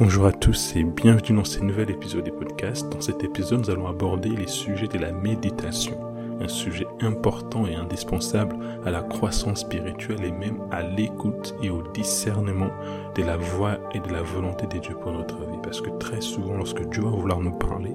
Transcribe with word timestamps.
Bonjour 0.00 0.26
à 0.26 0.32
tous 0.32 0.76
et 0.76 0.84
bienvenue 0.84 1.38
dans 1.38 1.44
ce 1.44 1.58
nouvel 1.58 1.90
épisode 1.90 2.22
du 2.22 2.30
podcast. 2.30 2.88
Dans 2.88 3.00
cet 3.00 3.24
épisode, 3.24 3.62
nous 3.62 3.70
allons 3.70 3.88
aborder 3.88 4.28
les 4.28 4.46
sujets 4.46 4.86
de 4.86 4.96
la 4.96 5.10
méditation, 5.10 5.98
un 6.40 6.46
sujet 6.46 6.86
important 7.00 7.66
et 7.66 7.74
indispensable 7.74 8.54
à 8.86 8.92
la 8.92 9.02
croissance 9.02 9.62
spirituelle 9.62 10.22
et 10.22 10.30
même 10.30 10.60
à 10.70 10.82
l'écoute 10.82 11.56
et 11.64 11.70
au 11.70 11.82
discernement 11.92 12.70
de 13.16 13.24
la 13.24 13.36
voix 13.36 13.78
et 13.92 13.98
de 13.98 14.12
la 14.12 14.22
volonté 14.22 14.68
de 14.68 14.78
Dieu 14.78 14.94
pour 14.94 15.10
notre 15.10 15.38
vie. 15.38 15.58
Parce 15.64 15.80
que 15.80 15.90
très 15.98 16.20
souvent, 16.20 16.54
lorsque 16.54 16.88
Dieu 16.90 17.02
va 17.02 17.10
vouloir 17.10 17.40
nous 17.40 17.58
parler, 17.58 17.94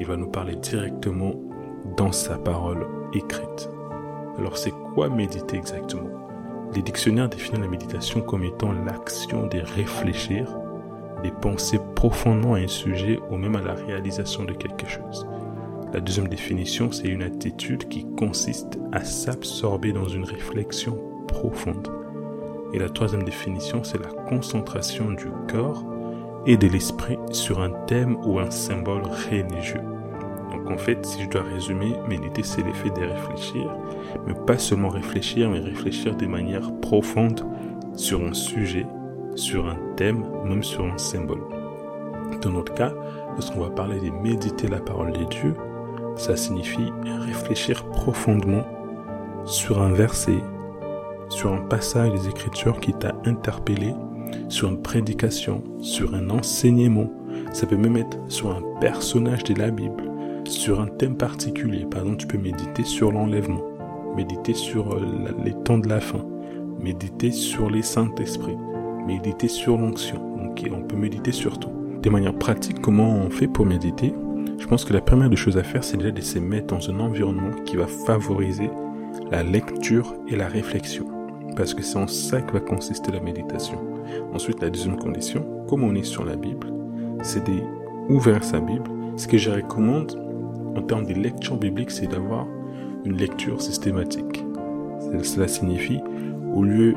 il 0.00 0.06
va 0.06 0.16
nous 0.16 0.30
parler 0.30 0.56
directement 0.56 1.34
dans 1.98 2.12
sa 2.12 2.38
parole 2.38 2.86
écrite. 3.12 3.68
Alors 4.38 4.56
c'est 4.56 4.72
quoi 4.94 5.10
méditer 5.10 5.58
exactement? 5.58 6.08
Les 6.74 6.80
dictionnaires 6.80 7.28
définissent 7.28 7.60
la 7.60 7.68
méditation 7.68 8.22
comme 8.22 8.44
étant 8.44 8.72
l'action 8.72 9.48
de 9.48 9.58
réfléchir, 9.58 10.48
de 11.22 11.30
penser 11.30 11.78
profondément 11.94 12.54
à 12.54 12.58
un 12.58 12.68
sujet 12.68 13.18
ou 13.30 13.36
même 13.36 13.56
à 13.56 13.62
la 13.62 13.74
réalisation 13.74 14.44
de 14.44 14.52
quelque 14.52 14.88
chose. 14.88 15.26
La 15.92 16.00
deuxième 16.00 16.28
définition, 16.28 16.90
c'est 16.90 17.08
une 17.08 17.22
attitude 17.22 17.88
qui 17.88 18.06
consiste 18.16 18.78
à 18.92 19.04
s'absorber 19.04 19.92
dans 19.92 20.08
une 20.08 20.24
réflexion 20.24 20.98
profonde. 21.28 21.88
Et 22.72 22.78
la 22.78 22.88
troisième 22.88 23.24
définition, 23.24 23.84
c'est 23.84 24.00
la 24.00 24.08
concentration 24.28 25.10
du 25.10 25.26
corps 25.50 25.84
et 26.46 26.56
de 26.56 26.66
l'esprit 26.66 27.18
sur 27.30 27.60
un 27.60 27.70
thème 27.86 28.16
ou 28.24 28.38
un 28.38 28.50
symbole 28.50 29.02
religieux. 29.02 29.82
Donc 30.50 30.70
en 30.70 30.78
fait, 30.78 31.04
si 31.04 31.22
je 31.22 31.28
dois 31.28 31.42
résumer, 31.42 31.94
méditer, 32.08 32.42
c'est 32.42 32.62
l'effet 32.62 32.90
de 32.90 33.00
réfléchir, 33.00 33.76
mais 34.26 34.34
pas 34.46 34.58
seulement 34.58 34.88
réfléchir, 34.88 35.50
mais 35.50 35.60
réfléchir 35.60 36.16
de 36.16 36.26
manière 36.26 36.72
profonde 36.80 37.44
sur 37.94 38.22
un 38.22 38.32
sujet, 38.32 38.86
sur 39.34 39.68
un 39.68 39.76
thème, 39.96 40.24
même 40.44 40.62
sur 40.62 40.84
un 40.84 40.98
symbole. 40.98 41.42
Dans 42.40 42.50
notre 42.50 42.74
cas, 42.74 42.92
lorsqu'on 43.34 43.60
va 43.60 43.70
parler 43.70 44.00
de 44.00 44.10
méditer 44.10 44.68
la 44.68 44.80
parole 44.80 45.12
de 45.12 45.24
Dieu, 45.24 45.54
ça 46.16 46.36
signifie 46.36 46.92
réfléchir 47.26 47.84
profondément 47.84 48.64
sur 49.44 49.80
un 49.80 49.92
verset, 49.92 50.38
sur 51.28 51.52
un 51.52 51.60
passage 51.60 52.12
des 52.12 52.28
Écritures 52.28 52.80
qui 52.80 52.92
t'a 52.92 53.14
interpellé, 53.24 53.94
sur 54.48 54.68
une 54.68 54.82
prédication, 54.82 55.62
sur 55.80 56.14
un 56.14 56.30
enseignement. 56.30 57.10
Ça 57.52 57.66
peut 57.66 57.76
même 57.76 57.96
être 57.96 58.18
sur 58.28 58.50
un 58.50 58.62
personnage 58.80 59.44
de 59.44 59.54
la 59.54 59.70
Bible, 59.70 60.02
sur 60.44 60.80
un 60.80 60.86
thème 60.86 61.16
particulier. 61.16 61.86
Par 61.86 62.02
exemple, 62.02 62.18
tu 62.18 62.26
peux 62.26 62.38
méditer 62.38 62.84
sur 62.84 63.12
l'enlèvement, 63.12 63.62
méditer 64.16 64.54
sur 64.54 64.94
euh, 64.94 65.00
les 65.44 65.54
temps 65.64 65.78
de 65.78 65.88
la 65.88 66.00
fin, 66.00 66.24
méditer 66.78 67.30
sur 67.30 67.70
les 67.70 67.82
Saint-Esprits, 67.82 68.58
méditer 69.06 69.48
sur 69.48 69.78
l'onction. 69.78 70.18
Donc, 70.36 70.62
on 70.72 70.82
peut 70.82 70.96
méditer 70.96 71.32
sur 71.32 71.58
tout. 71.58 71.70
De 72.02 72.10
manière 72.10 72.34
pratique, 72.34 72.80
comment 72.80 73.14
on 73.14 73.30
fait 73.30 73.48
pour 73.48 73.66
méditer? 73.66 74.12
Je 74.58 74.66
pense 74.66 74.84
que 74.84 74.92
la 74.92 75.00
première 75.00 75.30
des 75.30 75.36
choses 75.36 75.56
à 75.56 75.62
faire, 75.62 75.84
c'est 75.84 75.96
déjà 75.96 76.10
de 76.10 76.20
se 76.20 76.38
mettre 76.38 76.68
dans 76.68 76.90
un 76.90 77.00
environnement 77.00 77.52
qui 77.64 77.76
va 77.76 77.86
favoriser 77.86 78.70
la 79.30 79.42
lecture 79.42 80.14
et 80.28 80.36
la 80.36 80.48
réflexion. 80.48 81.06
Parce 81.56 81.74
que 81.74 81.82
c'est 81.82 81.98
en 81.98 82.06
ça 82.06 82.40
que 82.40 82.52
va 82.52 82.60
consister 82.60 83.12
la 83.12 83.20
méditation. 83.20 83.78
Ensuite, 84.32 84.62
la 84.62 84.70
deuxième 84.70 84.96
condition, 84.96 85.44
comme 85.68 85.84
on 85.84 85.94
est 85.94 86.04
sur 86.04 86.24
la 86.24 86.36
Bible, 86.36 86.72
c'est 87.22 87.44
d'ouvrir 87.44 88.42
sa 88.42 88.60
Bible. 88.60 88.90
Ce 89.16 89.26
que 89.26 89.36
je 89.36 89.50
recommande, 89.50 90.18
en 90.76 90.82
termes 90.82 91.06
de 91.06 91.14
lecture 91.14 91.56
biblique, 91.56 91.90
c'est 91.90 92.06
d'avoir 92.06 92.46
une 93.04 93.16
lecture 93.16 93.60
systématique. 93.60 94.44
Cela 95.22 95.46
signifie, 95.46 96.00
au 96.54 96.62
lieu, 96.62 96.94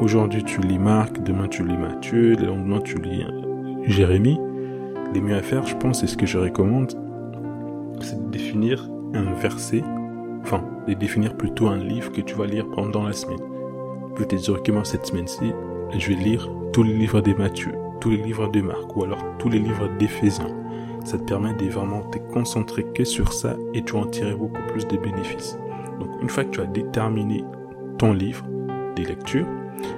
aujourd'hui 0.00 0.44
tu 0.44 0.60
lis 0.60 0.78
Marc, 0.78 1.22
demain 1.22 1.48
tu 1.48 1.64
lis 1.66 1.76
Matthieu, 1.76 2.34
le 2.36 2.46
lendemain 2.46 2.80
tu 2.80 2.96
lis 3.00 3.24
euh, 3.24 3.82
Jérémie, 3.84 4.38
les 5.12 5.20
mieux 5.20 5.36
à 5.36 5.42
faire, 5.42 5.66
je 5.66 5.76
pense, 5.76 6.02
et 6.02 6.06
ce 6.06 6.16
que 6.16 6.26
je 6.26 6.38
recommande, 6.38 6.92
c'est 8.00 8.24
de 8.24 8.30
définir 8.30 8.88
un 9.14 9.32
verset, 9.34 9.82
enfin, 10.42 10.64
de 10.88 10.94
définir 10.94 11.36
plutôt 11.36 11.68
un 11.68 11.78
livre 11.78 12.12
que 12.12 12.20
tu 12.20 12.34
vas 12.34 12.46
lire 12.46 12.66
pendant 12.70 13.04
la 13.04 13.12
semaine. 13.12 13.40
Peux 14.14 14.24
te 14.24 14.36
dire, 14.36 14.58
moi, 14.72 14.84
cette 14.84 15.06
semaine-ci, 15.06 15.52
je 15.96 16.08
vais 16.08 16.14
lire 16.14 16.48
tous 16.72 16.82
les 16.82 16.94
livres 16.94 17.20
de 17.20 17.34
Matthieu, 17.34 17.72
tous 18.00 18.10
les 18.10 18.16
livres 18.16 18.48
de 18.48 18.60
Marc, 18.60 18.96
ou 18.96 19.04
alors 19.04 19.22
tous 19.38 19.48
les 19.48 19.58
livres 19.58 19.88
d'Éphésiens 19.98 20.62
ça 21.04 21.18
te 21.18 21.24
permet 21.24 21.54
de 21.54 21.68
vraiment 21.68 22.02
te 22.02 22.18
concentrer 22.18 22.84
que 22.94 23.04
sur 23.04 23.32
ça 23.32 23.56
et 23.74 23.82
tu 23.82 23.94
en 23.96 24.06
tirer 24.06 24.34
beaucoup 24.34 24.60
plus 24.68 24.86
de 24.86 24.96
bénéfices. 24.96 25.58
Donc 25.98 26.10
une 26.20 26.28
fois 26.28 26.44
que 26.44 26.50
tu 26.50 26.60
as 26.60 26.66
déterminé 26.66 27.44
ton 27.98 28.12
livre, 28.12 28.44
des 28.96 29.04
lectures, 29.04 29.46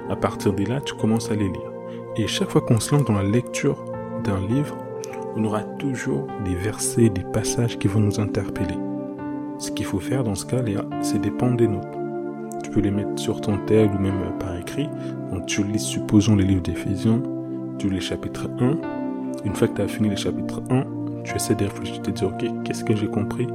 à 0.09 0.15
partir 0.15 0.53
de 0.53 0.63
là, 0.65 0.81
tu 0.81 0.93
commences 0.95 1.31
à 1.31 1.35
les 1.35 1.47
lire. 1.47 1.71
Et 2.17 2.27
chaque 2.27 2.49
fois 2.49 2.61
qu'on 2.61 2.79
se 2.79 2.95
lance 2.95 3.05
dans 3.05 3.13
la 3.13 3.23
lecture 3.23 3.83
d'un 4.23 4.39
livre, 4.47 4.77
on 5.35 5.43
aura 5.43 5.63
toujours 5.63 6.27
des 6.45 6.55
versets, 6.55 7.09
des 7.09 7.23
passages 7.23 7.77
qui 7.77 7.87
vont 7.87 7.99
nous 7.99 8.19
interpeller. 8.19 8.77
Ce 9.57 9.71
qu'il 9.71 9.85
faut 9.85 9.99
faire 9.99 10.23
dans 10.23 10.35
ce 10.35 10.45
cas, 10.45 10.61
c'est 11.01 11.19
dépendre 11.19 11.57
des 11.57 11.67
notes. 11.67 11.87
Tu 12.63 12.69
peux 12.69 12.79
les 12.79 12.91
mettre 12.91 13.17
sur 13.17 13.41
ton 13.41 13.57
tel 13.65 13.89
ou 13.89 13.99
même 13.99 14.37
par 14.39 14.55
écrit. 14.57 14.89
Donc 15.31 15.45
tu 15.45 15.63
lis, 15.63 15.79
supposons 15.79 16.35
les 16.35 16.45
livres 16.45 16.63
d'Éphésiens, 16.63 17.21
tu 17.77 17.89
lis 17.89 18.01
chapitre 18.01 18.49
1, 18.59 18.77
une 19.45 19.53
fois 19.53 19.67
que 19.67 19.75
tu 19.75 19.81
as 19.81 19.87
fini 19.87 20.09
le 20.09 20.15
chapitre 20.15 20.61
1, 20.69 20.83
tu 21.23 21.35
essaies 21.35 21.55
de 21.55 21.65
réfléchir, 21.65 22.01
de 22.01 22.05
te 22.05 22.11
dire, 22.11 22.27
ok, 22.27 22.63
qu'est-ce 22.63 22.83
que 22.83 22.95
j'ai 22.95 23.07
compris? 23.07 23.47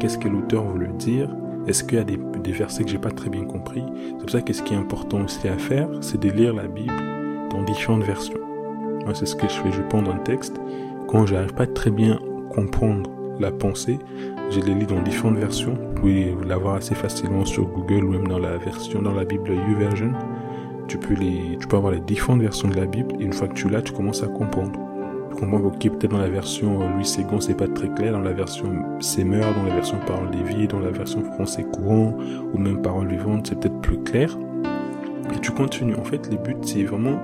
Qu'est-ce 0.00 0.18
que 0.18 0.28
l'auteur 0.28 0.64
voulait 0.64 0.88
dire? 0.98 1.28
Est-ce 1.68 1.84
qu'il 1.84 1.98
y 1.98 2.00
a 2.00 2.04
des, 2.04 2.52
versets 2.52 2.82
que 2.82 2.88
j'ai 2.88 2.98
pas 2.98 3.10
très 3.10 3.28
bien 3.28 3.44
compris? 3.44 3.84
C'est 4.08 4.18
pour 4.18 4.30
ça 4.30 4.40
que 4.40 4.54
ce 4.54 4.62
qui 4.62 4.72
est 4.72 4.76
important 4.78 5.20
aussi 5.20 5.46
à 5.48 5.58
faire, 5.58 5.86
c'est 6.00 6.18
de 6.18 6.30
lire 6.30 6.54
la 6.54 6.66
Bible 6.66 6.94
dans 7.50 7.62
différentes 7.62 8.04
versions. 8.04 8.38
Moi, 9.04 9.14
c'est 9.14 9.26
ce 9.26 9.36
que 9.36 9.46
je 9.46 9.52
fais. 9.52 9.70
Je 9.72 9.82
prends 9.82 10.02
un 10.06 10.16
texte. 10.16 10.58
Quand 11.08 11.26
j'arrive 11.26 11.52
pas 11.52 11.66
très 11.66 11.90
bien 11.90 12.18
comprendre 12.48 13.10
la 13.38 13.50
pensée, 13.50 13.98
je 14.48 14.60
les 14.60 14.74
lis 14.74 14.86
dans 14.86 15.02
différentes 15.02 15.36
versions. 15.36 15.74
Vous 15.74 16.00
pouvez 16.00 16.34
l'avoir 16.46 16.76
assez 16.76 16.94
facilement 16.94 17.44
sur 17.44 17.66
Google 17.66 18.04
ou 18.04 18.12
même 18.12 18.28
dans 18.28 18.38
la 18.38 18.56
version, 18.56 19.02
dans 19.02 19.12
la 19.12 19.26
Bible 19.26 19.50
YouVersion. 19.50 20.12
Tu 20.86 20.96
peux 20.96 21.12
les, 21.12 21.58
tu 21.60 21.68
peux 21.68 21.76
avoir 21.76 21.92
les 21.92 22.00
différentes 22.00 22.40
versions 22.40 22.68
de 22.68 22.76
la 22.76 22.86
Bible 22.86 23.14
et 23.20 23.24
une 23.24 23.34
fois 23.34 23.46
que 23.46 23.54
tu 23.54 23.68
l'as, 23.68 23.82
tu 23.82 23.92
commences 23.92 24.22
à 24.22 24.28
comprendre 24.28 24.80
comprends 25.36 25.58
ok, 25.58 25.78
peut-être 25.78 26.10
dans 26.10 26.18
la 26.18 26.28
version 26.28 26.82
euh, 26.82 26.88
Louis 26.94 27.04
Ségon, 27.04 27.40
c'est 27.40 27.54
pas 27.54 27.68
très 27.68 27.88
clair, 27.88 28.12
dans 28.12 28.20
la 28.20 28.32
version 28.32 28.66
Semer, 29.00 29.40
dans 29.40 29.64
la 29.64 29.74
version 29.74 29.98
Parole 30.06 30.30
des 30.30 30.42
vies, 30.42 30.66
dans 30.66 30.80
la 30.80 30.90
version 30.90 31.22
français 31.22 31.64
courant, 31.64 32.14
ou 32.52 32.58
même 32.58 32.82
Parole 32.82 33.08
vivante, 33.08 33.46
c'est 33.48 33.58
peut-être 33.58 33.80
plus 33.80 34.02
clair. 34.02 34.36
Et 35.34 35.38
tu 35.40 35.50
continues. 35.50 35.96
En 35.96 36.04
fait, 36.04 36.28
les 36.30 36.38
buts, 36.38 36.56
c'est 36.62 36.84
vraiment, 36.84 37.18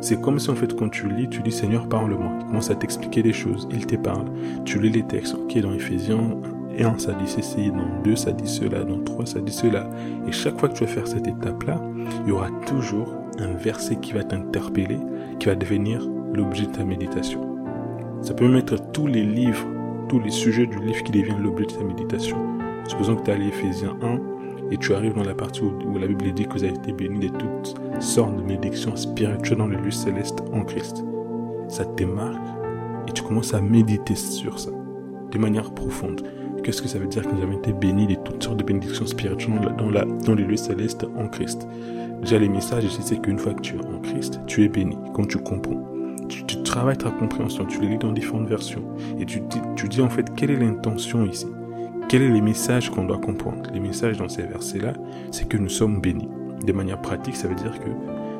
c'est 0.00 0.20
comme 0.20 0.38
si 0.38 0.50
en 0.50 0.54
fait 0.54 0.74
quand 0.76 0.88
tu 0.88 1.08
lis, 1.08 1.28
tu 1.28 1.40
dis 1.40 1.52
Seigneur, 1.52 1.88
parle-moi. 1.88 2.32
Il 2.40 2.46
commence 2.46 2.70
à 2.70 2.74
t'expliquer 2.74 3.22
des 3.22 3.32
choses, 3.32 3.68
il 3.70 3.86
te 3.86 3.96
parle. 3.96 4.26
Tu 4.64 4.80
lis 4.80 4.90
les 4.90 5.02
textes, 5.02 5.34
ok, 5.34 5.58
dans 5.58 5.72
Ephésiens 5.72 6.36
1, 6.78 6.98
ça 6.98 7.12
dit 7.12 7.28
ceci, 7.28 7.70
dans 7.70 8.02
2, 8.04 8.16
ça 8.16 8.32
dit 8.32 8.48
cela, 8.48 8.84
dans 8.84 9.00
3, 9.00 9.26
ça 9.26 9.40
dit 9.40 9.52
cela. 9.52 9.88
Et 10.26 10.32
chaque 10.32 10.58
fois 10.58 10.68
que 10.68 10.74
tu 10.74 10.84
vas 10.84 10.90
faire 10.90 11.06
cette 11.06 11.26
étape-là, 11.26 11.80
il 12.24 12.28
y 12.28 12.32
aura 12.32 12.50
toujours 12.66 13.14
un 13.38 13.52
verset 13.54 13.96
qui 13.96 14.12
va 14.12 14.24
t'interpeller, 14.24 14.98
qui 15.38 15.46
va 15.46 15.54
devenir 15.54 16.08
l'objet 16.34 16.66
de 16.66 16.72
ta 16.72 16.84
méditation. 16.84 17.40
Ça 18.22 18.34
peut 18.34 18.46
même 18.46 18.56
être 18.56 18.90
tous 18.92 19.06
les 19.06 19.24
livres, 19.24 19.66
tous 20.08 20.20
les 20.20 20.30
sujets 20.30 20.66
du 20.66 20.78
livre 20.78 21.02
qui 21.02 21.12
deviennent 21.12 21.42
l'objet 21.42 21.66
de 21.66 21.72
ta 21.72 21.84
méditation. 21.84 22.36
Supposons 22.86 23.16
que 23.16 23.24
tu 23.24 23.30
as 23.30 23.34
à 23.34 23.38
Ephésiens 23.38 23.96
1 24.02 24.38
et 24.70 24.76
tu 24.76 24.94
arrives 24.94 25.14
dans 25.14 25.24
la 25.24 25.34
partie 25.34 25.62
où, 25.62 25.98
la 25.98 26.06
Bible 26.06 26.32
dit 26.32 26.46
que 26.46 26.52
vous 26.54 26.64
avez 26.64 26.74
été 26.74 26.92
bénis 26.92 27.20
de 27.20 27.28
toutes 27.28 27.76
sortes 28.00 28.36
de 28.36 28.42
médictions 28.42 28.96
spirituelles 28.96 29.58
dans 29.58 29.66
le 29.66 29.76
lieu 29.76 29.90
céleste 29.90 30.42
en 30.52 30.62
Christ. 30.62 31.04
Ça 31.68 31.84
te 31.84 32.04
marque 32.04 32.36
et 33.06 33.12
tu 33.12 33.22
commences 33.22 33.54
à 33.54 33.60
méditer 33.60 34.14
sur 34.14 34.58
ça 34.58 34.70
de 35.30 35.38
manière 35.38 35.72
profonde. 35.72 36.22
Qu'est-ce 36.62 36.82
que 36.82 36.88
ça 36.88 36.98
veut 36.98 37.06
dire 37.06 37.22
que 37.22 37.34
nous 37.34 37.42
avons 37.42 37.58
été 37.58 37.72
bénis 37.72 38.06
de 38.06 38.14
toutes 38.16 38.42
sortes 38.42 38.58
de 38.58 38.64
bénédictions 38.64 39.06
spirituelles 39.06 39.74
dans, 39.78 39.90
la, 39.90 40.04
dans 40.04 40.34
les 40.34 40.44
lieux 40.44 40.56
célestes 40.56 41.06
en 41.16 41.28
Christ? 41.28 41.66
Déjà, 42.20 42.38
les 42.38 42.48
messages 42.48 42.88
c'est 42.88 43.20
qu'une 43.22 43.38
fois 43.38 43.54
que 43.54 43.60
tu 43.60 43.76
es 43.76 43.86
en 43.86 44.00
Christ, 44.00 44.40
tu 44.46 44.64
es 44.64 44.68
béni, 44.68 44.96
quand 45.14 45.26
tu 45.26 45.38
comprends 45.38 45.97
tu, 46.28 46.62
travailles 46.62 46.96
ta 46.96 47.10
compréhension, 47.10 47.64
tu 47.64 47.80
les 47.80 47.88
lis 47.88 47.98
dans 47.98 48.12
différentes 48.12 48.46
versions 48.46 48.82
et 49.18 49.24
tu, 49.24 49.40
dis 49.88 50.00
en 50.00 50.08
fait 50.08 50.34
quelle 50.34 50.50
est 50.50 50.56
l'intention 50.56 51.24
ici, 51.24 51.46
quels 52.08 52.26
sont 52.26 52.34
les 52.34 52.40
messages 52.40 52.90
qu'on 52.90 53.04
doit 53.04 53.18
comprendre? 53.18 53.70
Les 53.72 53.80
messages 53.80 54.18
dans 54.18 54.28
ces 54.28 54.42
versets-là, 54.42 54.92
c'est 55.30 55.48
que 55.48 55.56
nous 55.56 55.68
sommes 55.68 56.00
bénis. 56.00 56.28
De 56.64 56.72
manière 56.72 57.00
pratique, 57.00 57.36
ça 57.36 57.48
veut 57.48 57.54
dire 57.54 57.78
que 57.78 57.90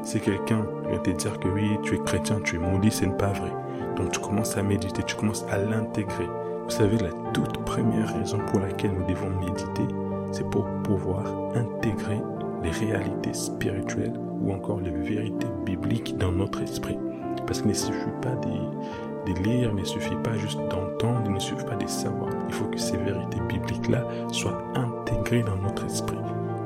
si 0.03 0.21
quelqu'un 0.21 0.65
vient 0.89 0.99
te 0.99 1.11
dire 1.11 1.39
que 1.39 1.49
oui, 1.49 1.69
tu 1.83 1.95
es 1.95 1.99
chrétien, 1.99 2.41
tu 2.45 2.57
es 2.57 2.59
maudit, 2.59 2.91
ce 2.91 3.05
n'est 3.05 3.17
pas 3.17 3.33
vrai. 3.33 3.53
Donc 3.97 4.13
tu 4.13 4.21
commences 4.21 4.57
à 4.57 4.63
méditer, 4.63 5.03
tu 5.03 5.17
commences 5.17 5.45
à 5.51 5.59
l'intégrer. 5.59 6.27
Vous 6.65 6.71
savez, 6.71 6.99
la 6.99 7.11
toute 7.33 7.59
première 7.65 8.15
raison 8.19 8.39
pour 8.51 8.61
laquelle 8.61 8.93
nous 8.93 9.07
devons 9.07 9.31
méditer, 9.41 9.95
c'est 10.33 10.49
pour 10.51 10.67
pouvoir 10.85 11.25
intégrer 11.55 12.21
les 12.63 12.71
réalités 12.71 13.33
spirituelles 13.33 14.15
ou 14.41 14.53
encore 14.53 14.81
les 14.81 14.91
vérités 14.91 15.47
bibliques 15.65 16.17
dans 16.19 16.33
notre 16.33 16.63
esprit. 16.63 16.99
Parce 17.47 17.61
qu'il 17.61 17.69
ne 17.69 17.75
suffit 17.75 18.11
pas 18.23 18.35
de, 18.37 19.33
lire, 19.43 19.71
il 19.71 19.81
ne 19.81 19.85
suffit 19.85 20.17
pas 20.25 20.37
juste 20.37 20.59
d'entendre, 20.71 21.23
il 21.27 21.33
ne 21.33 21.39
suffit 21.39 21.65
pas 21.65 21.77
de 21.77 21.87
savoir. 21.87 22.31
Il 22.49 22.55
faut 22.55 22.65
que 22.67 22.79
ces 22.79 22.97
vérités 22.97 23.41
bibliques-là 23.49 24.05
soient 24.33 24.63
intégrées 24.75 25.43
dans 25.43 25.57
notre 25.57 25.85
esprit. 25.85 26.17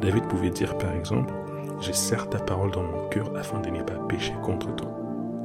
David 0.01 0.25
pouvait 0.25 0.51
dire 0.51 0.77
par 0.79 0.93
exemple, 0.93 1.33
j'ai 1.81 1.93
serre 1.93 2.29
ta 2.29 2.39
parole 2.39 2.71
dans 2.71 2.83
mon 2.83 3.09
cœur 3.09 3.31
afin 3.37 3.61
de 3.61 3.71
ne 3.71 3.83
pas 3.83 3.95
pécher 4.09 4.35
contre 4.43 4.75
toi. 4.77 4.89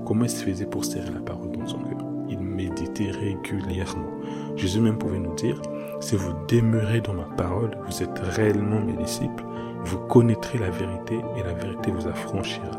comment 0.05 0.23
il 0.23 0.29
se 0.29 0.45
faisait 0.45 0.65
pour 0.65 0.85
serrer 0.85 1.11
la 1.11 1.19
parole 1.19 1.51
dans 1.51 1.67
son 1.67 1.79
cœur? 1.79 1.97
Il 2.29 2.39
méditait 2.39 3.11
régulièrement. 3.11 4.11
Jésus 4.55 4.79
même 4.79 4.97
pouvait 4.97 5.19
nous 5.19 5.33
dire, 5.35 5.61
si 5.99 6.15
vous 6.15 6.33
demeurez 6.47 7.01
dans 7.01 7.13
ma 7.13 7.23
parole, 7.23 7.77
vous 7.87 8.03
êtes 8.03 8.19
réellement 8.19 8.79
mes 8.79 8.93
disciples, 8.93 9.43
vous 9.85 9.99
connaîtrez 9.99 10.57
la 10.57 10.69
vérité 10.69 11.19
et 11.37 11.43
la 11.43 11.53
vérité 11.53 11.91
vous 11.91 12.07
affranchira. 12.07 12.71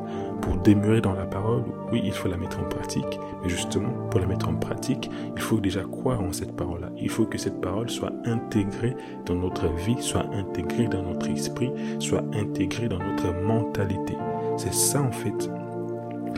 Pour 0.49 0.57
demeurer 0.57 1.03
dans 1.03 1.13
la 1.13 1.27
parole, 1.27 1.65
oui, 1.93 2.01
il 2.03 2.13
faut 2.13 2.27
la 2.27 2.39
mettre 2.39 2.59
en 2.59 2.65
pratique, 2.65 3.21
mais 3.43 3.51
justement, 3.51 3.93
pour 4.11 4.19
la 4.19 4.27
mettre 4.27 4.49
en 4.49 4.55
pratique, 4.55 5.11
il 5.37 5.43
faut 5.43 5.61
déjà 5.61 5.83
croire 5.83 6.23
en 6.23 6.33
cette 6.33 6.57
parole-là. 6.57 6.89
Il 6.97 7.11
faut 7.11 7.27
que 7.27 7.37
cette 7.37 7.61
parole 7.61 7.91
soit 7.91 8.15
intégrée 8.25 8.97
dans 9.27 9.35
notre 9.35 9.69
vie, 9.75 10.01
soit 10.01 10.25
intégrée 10.33 10.89
dans 10.89 11.03
notre 11.03 11.29
esprit, 11.29 11.71
soit 11.99 12.25
intégrée 12.33 12.89
dans 12.89 12.99
notre 12.99 13.31
mentalité. 13.43 14.17
C'est 14.57 14.73
ça 14.73 15.03
en 15.03 15.13
fait 15.13 15.51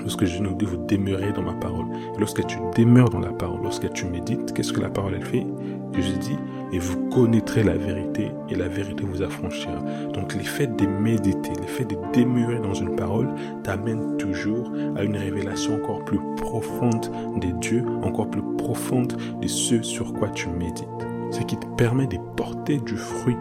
Lorsque 0.01 0.25
je 0.25 0.43
nous 0.43 0.55
dis 0.55 0.65
vous 0.65 0.79
demeurez 0.87 1.33
dans 1.33 1.43
ma 1.43 1.53
parole, 1.53 1.87
lorsque 2.19 2.47
tu 2.47 2.59
demeures 2.77 3.11
dans 3.11 3.21
la 3.21 3.33
parole, 3.33 3.63
lorsque 3.63 3.93
tu 3.93 4.07
médites, 4.07 4.53
qu'est-ce 4.53 4.73
que 4.73 4.81
la 4.81 4.91
parole 4.91 5.15
elle 5.15 5.25
fait? 5.25 5.47
Je 5.95 6.13
dis 6.13 6.37
et 6.73 6.79
vous 6.79 7.09
connaîtrez 7.09 7.63
la 7.65 7.77
vérité 7.77 8.31
et 8.49 8.55
la 8.55 8.69
vérité 8.69 9.05
vous 9.05 9.23
affranchira. 9.23 9.81
Donc 10.15 10.35
l'effet 10.35 10.67
de 10.67 10.87
méditer, 10.87 11.53
l'effet 11.61 11.85
de 11.85 11.97
demeurer 12.15 12.61
dans 12.61 12.75
une 12.75 12.95
parole 12.97 13.29
t'amène 13.63 14.17
toujours 14.17 14.73
à 14.97 15.03
une 15.03 15.17
révélation 15.17 15.77
encore 15.77 16.05
plus 16.05 16.21
profonde 16.37 17.11
des 17.41 17.53
dieux, 17.53 17.85
encore 18.03 18.31
plus 18.31 18.43
profonde 18.57 19.15
de 19.41 19.49
ce 19.49 19.83
sur 19.83 20.13
quoi 20.13 20.29
tu 20.29 20.49
médites. 20.49 20.87
Ce 21.33 21.41
qui 21.41 21.57
te 21.57 21.67
permet 21.77 22.07
de 22.07 22.19
porter 22.37 22.79
du 22.79 22.97
fruit 22.97 23.37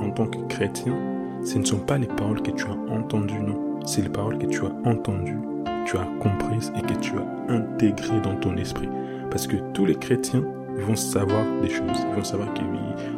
en 0.00 0.10
tant 0.10 0.26
que 0.26 0.38
chrétien, 0.48 0.94
ce 1.42 1.58
ne 1.58 1.64
sont 1.64 1.78
pas 1.78 1.98
les 1.98 2.06
paroles 2.06 2.42
que 2.42 2.50
tu 2.50 2.66
as 2.66 2.92
entendues, 2.92 3.40
non. 3.40 3.80
C'est 3.86 4.02
les 4.02 4.08
paroles 4.08 4.38
que 4.38 4.46
tu 4.46 4.60
as 4.64 4.88
entendues, 4.88 5.38
tu 5.88 5.96
as 5.96 6.06
comprises 6.20 6.70
et 6.76 6.82
que 6.82 6.98
tu 7.00 7.12
as 7.14 7.52
intégrées 7.52 8.20
dans 8.20 8.36
ton 8.36 8.54
esprit. 8.58 8.88
Parce 9.30 9.46
que 9.46 9.56
tous 9.72 9.86
les 9.86 9.94
chrétiens 9.94 10.44
vont 10.76 10.96
savoir 10.96 11.44
des 11.62 11.70
choses. 11.70 12.06
Ils 12.10 12.14
vont 12.14 12.24
savoir 12.24 12.52
que 12.52 12.60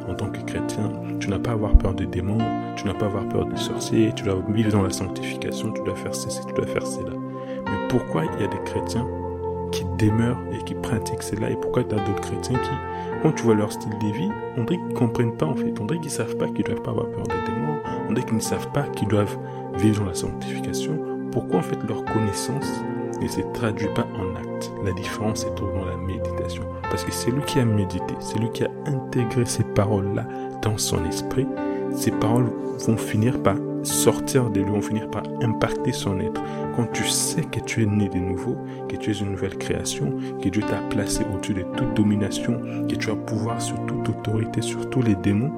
en 0.08 0.14
tant 0.14 0.30
que 0.30 0.40
chrétien, 0.40 0.92
tu 1.18 1.28
n'as 1.28 1.38
pas 1.40 1.50
à 1.50 1.54
avoir 1.54 1.76
peur 1.76 1.94
des 1.94 2.06
démons, 2.06 2.38
tu 2.76 2.86
n'as 2.86 2.94
pas 2.94 3.06
à 3.06 3.08
avoir 3.08 3.28
peur 3.28 3.46
des 3.46 3.56
sorciers, 3.56 4.12
tu 4.14 4.24
dois 4.24 4.40
vivre 4.48 4.70
dans 4.70 4.82
la 4.82 4.90
sanctification, 4.90 5.72
tu 5.72 5.82
dois 5.82 5.96
faire 5.96 6.14
ceci, 6.14 6.40
tu 6.46 6.54
dois 6.54 6.66
faire 6.66 6.86
cela. 6.86 7.10
Mais 7.66 7.88
pourquoi 7.88 8.24
il 8.24 8.40
y 8.40 8.44
a 8.44 8.48
des 8.48 8.62
chrétiens 8.64 9.06
qui 9.72 9.84
demeurent 9.98 10.40
et 10.52 10.64
qui 10.64 10.74
pratiquent 10.74 11.22
cela? 11.22 11.50
Et 11.50 11.56
pourquoi 11.56 11.82
tu 11.82 11.96
as 11.96 11.98
d'autres 11.98 12.20
chrétiens 12.20 12.58
qui, 12.58 12.70
quand 13.22 13.32
tu 13.32 13.42
vois 13.42 13.54
leur 13.54 13.72
style 13.72 13.98
de 13.98 14.16
vie, 14.16 14.30
on 14.56 14.64
dirait 14.64 14.78
qu'ils 14.78 14.94
ne 14.94 14.98
comprennent 14.98 15.36
pas 15.36 15.46
en 15.46 15.54
fait. 15.54 15.74
On 15.80 15.86
dirait 15.86 15.98
qu'ils 15.98 16.12
ne 16.12 16.16
savent 16.16 16.36
pas 16.36 16.46
qu'ils 16.46 16.60
ne 16.60 16.70
doivent 16.70 16.82
pas 16.82 16.90
avoir 16.92 17.08
peur 17.08 17.24
des 17.24 17.52
démons, 17.52 17.78
on 18.08 18.12
dirait 18.12 18.26
qu'ils 18.26 18.36
ne 18.36 18.40
savent 18.40 18.70
pas 18.72 18.82
qu'ils 18.82 19.08
doivent 19.08 19.36
vivre 19.74 20.02
dans 20.02 20.08
la 20.08 20.14
sanctification. 20.14 21.09
Pourquoi 21.32 21.60
en 21.60 21.62
fait 21.62 21.78
leur 21.88 22.04
connaissance 22.04 22.82
ne 23.20 23.28
se 23.28 23.40
traduit 23.52 23.88
pas 23.94 24.06
en 24.14 24.36
acte 24.36 24.72
La 24.84 24.92
différence 24.92 25.44
est 25.44 25.54
dans 25.58 25.84
la 25.84 25.96
méditation. 25.96 26.62
Parce 26.82 27.04
que 27.04 27.12
c'est 27.12 27.30
lui 27.30 27.42
qui 27.42 27.60
a 27.60 27.64
médité, 27.64 28.14
c'est 28.18 28.38
lui 28.38 28.50
qui 28.50 28.64
a 28.64 28.70
intégré 28.86 29.44
ces 29.44 29.62
paroles-là 29.62 30.26
dans 30.62 30.76
son 30.78 31.04
esprit. 31.04 31.46
Ces 31.94 32.10
paroles 32.10 32.50
vont 32.86 32.96
finir 32.96 33.40
par 33.42 33.56
sortir 33.82 34.50
de 34.50 34.60
lui, 34.60 34.70
vont 34.70 34.82
finir 34.82 35.08
par 35.10 35.22
impacter 35.42 35.92
son 35.92 36.18
être. 36.20 36.42
Quand 36.76 36.86
tu 36.92 37.04
sais 37.04 37.42
que 37.42 37.60
tu 37.60 37.82
es 37.82 37.86
né 37.86 38.08
de 38.08 38.18
nouveau, 38.18 38.56
que 38.88 38.96
tu 38.96 39.10
es 39.10 39.14
une 39.14 39.32
nouvelle 39.32 39.56
création, 39.56 40.12
que 40.42 40.48
Dieu 40.48 40.62
t'a 40.62 40.80
placé 40.88 41.22
au-dessus 41.32 41.54
de 41.54 41.62
toute 41.76 41.94
domination, 41.94 42.60
que 42.88 42.94
tu 42.94 43.10
as 43.10 43.16
pouvoir 43.16 43.60
sur 43.60 43.76
toute 43.86 44.08
autorité, 44.08 44.62
sur 44.62 44.88
tous 44.90 45.02
les 45.02 45.14
démons, 45.14 45.52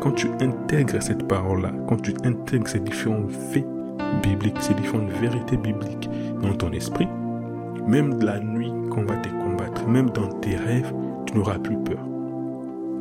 quand 0.00 0.12
tu 0.12 0.28
intègres 0.40 1.02
cette 1.02 1.26
parole-là, 1.26 1.72
quand 1.88 2.00
tu 2.00 2.14
intègres 2.24 2.68
ces 2.68 2.80
différents 2.80 3.28
faits 3.52 3.66
bibliques, 4.22 4.60
ces 4.60 4.74
différentes 4.74 5.10
vérités 5.10 5.56
bibliques 5.56 6.08
dans 6.42 6.54
ton 6.54 6.72
esprit, 6.72 7.08
même 7.86 8.18
de 8.18 8.26
la 8.26 8.40
nuit 8.40 8.72
qu'on 8.90 9.04
va 9.04 9.16
te 9.16 9.28
combattre, 9.28 9.86
même 9.86 10.10
dans 10.10 10.28
tes 10.28 10.56
rêves, 10.56 10.92
tu 11.26 11.36
n'auras 11.36 11.58
plus 11.58 11.76
peur. 11.78 11.98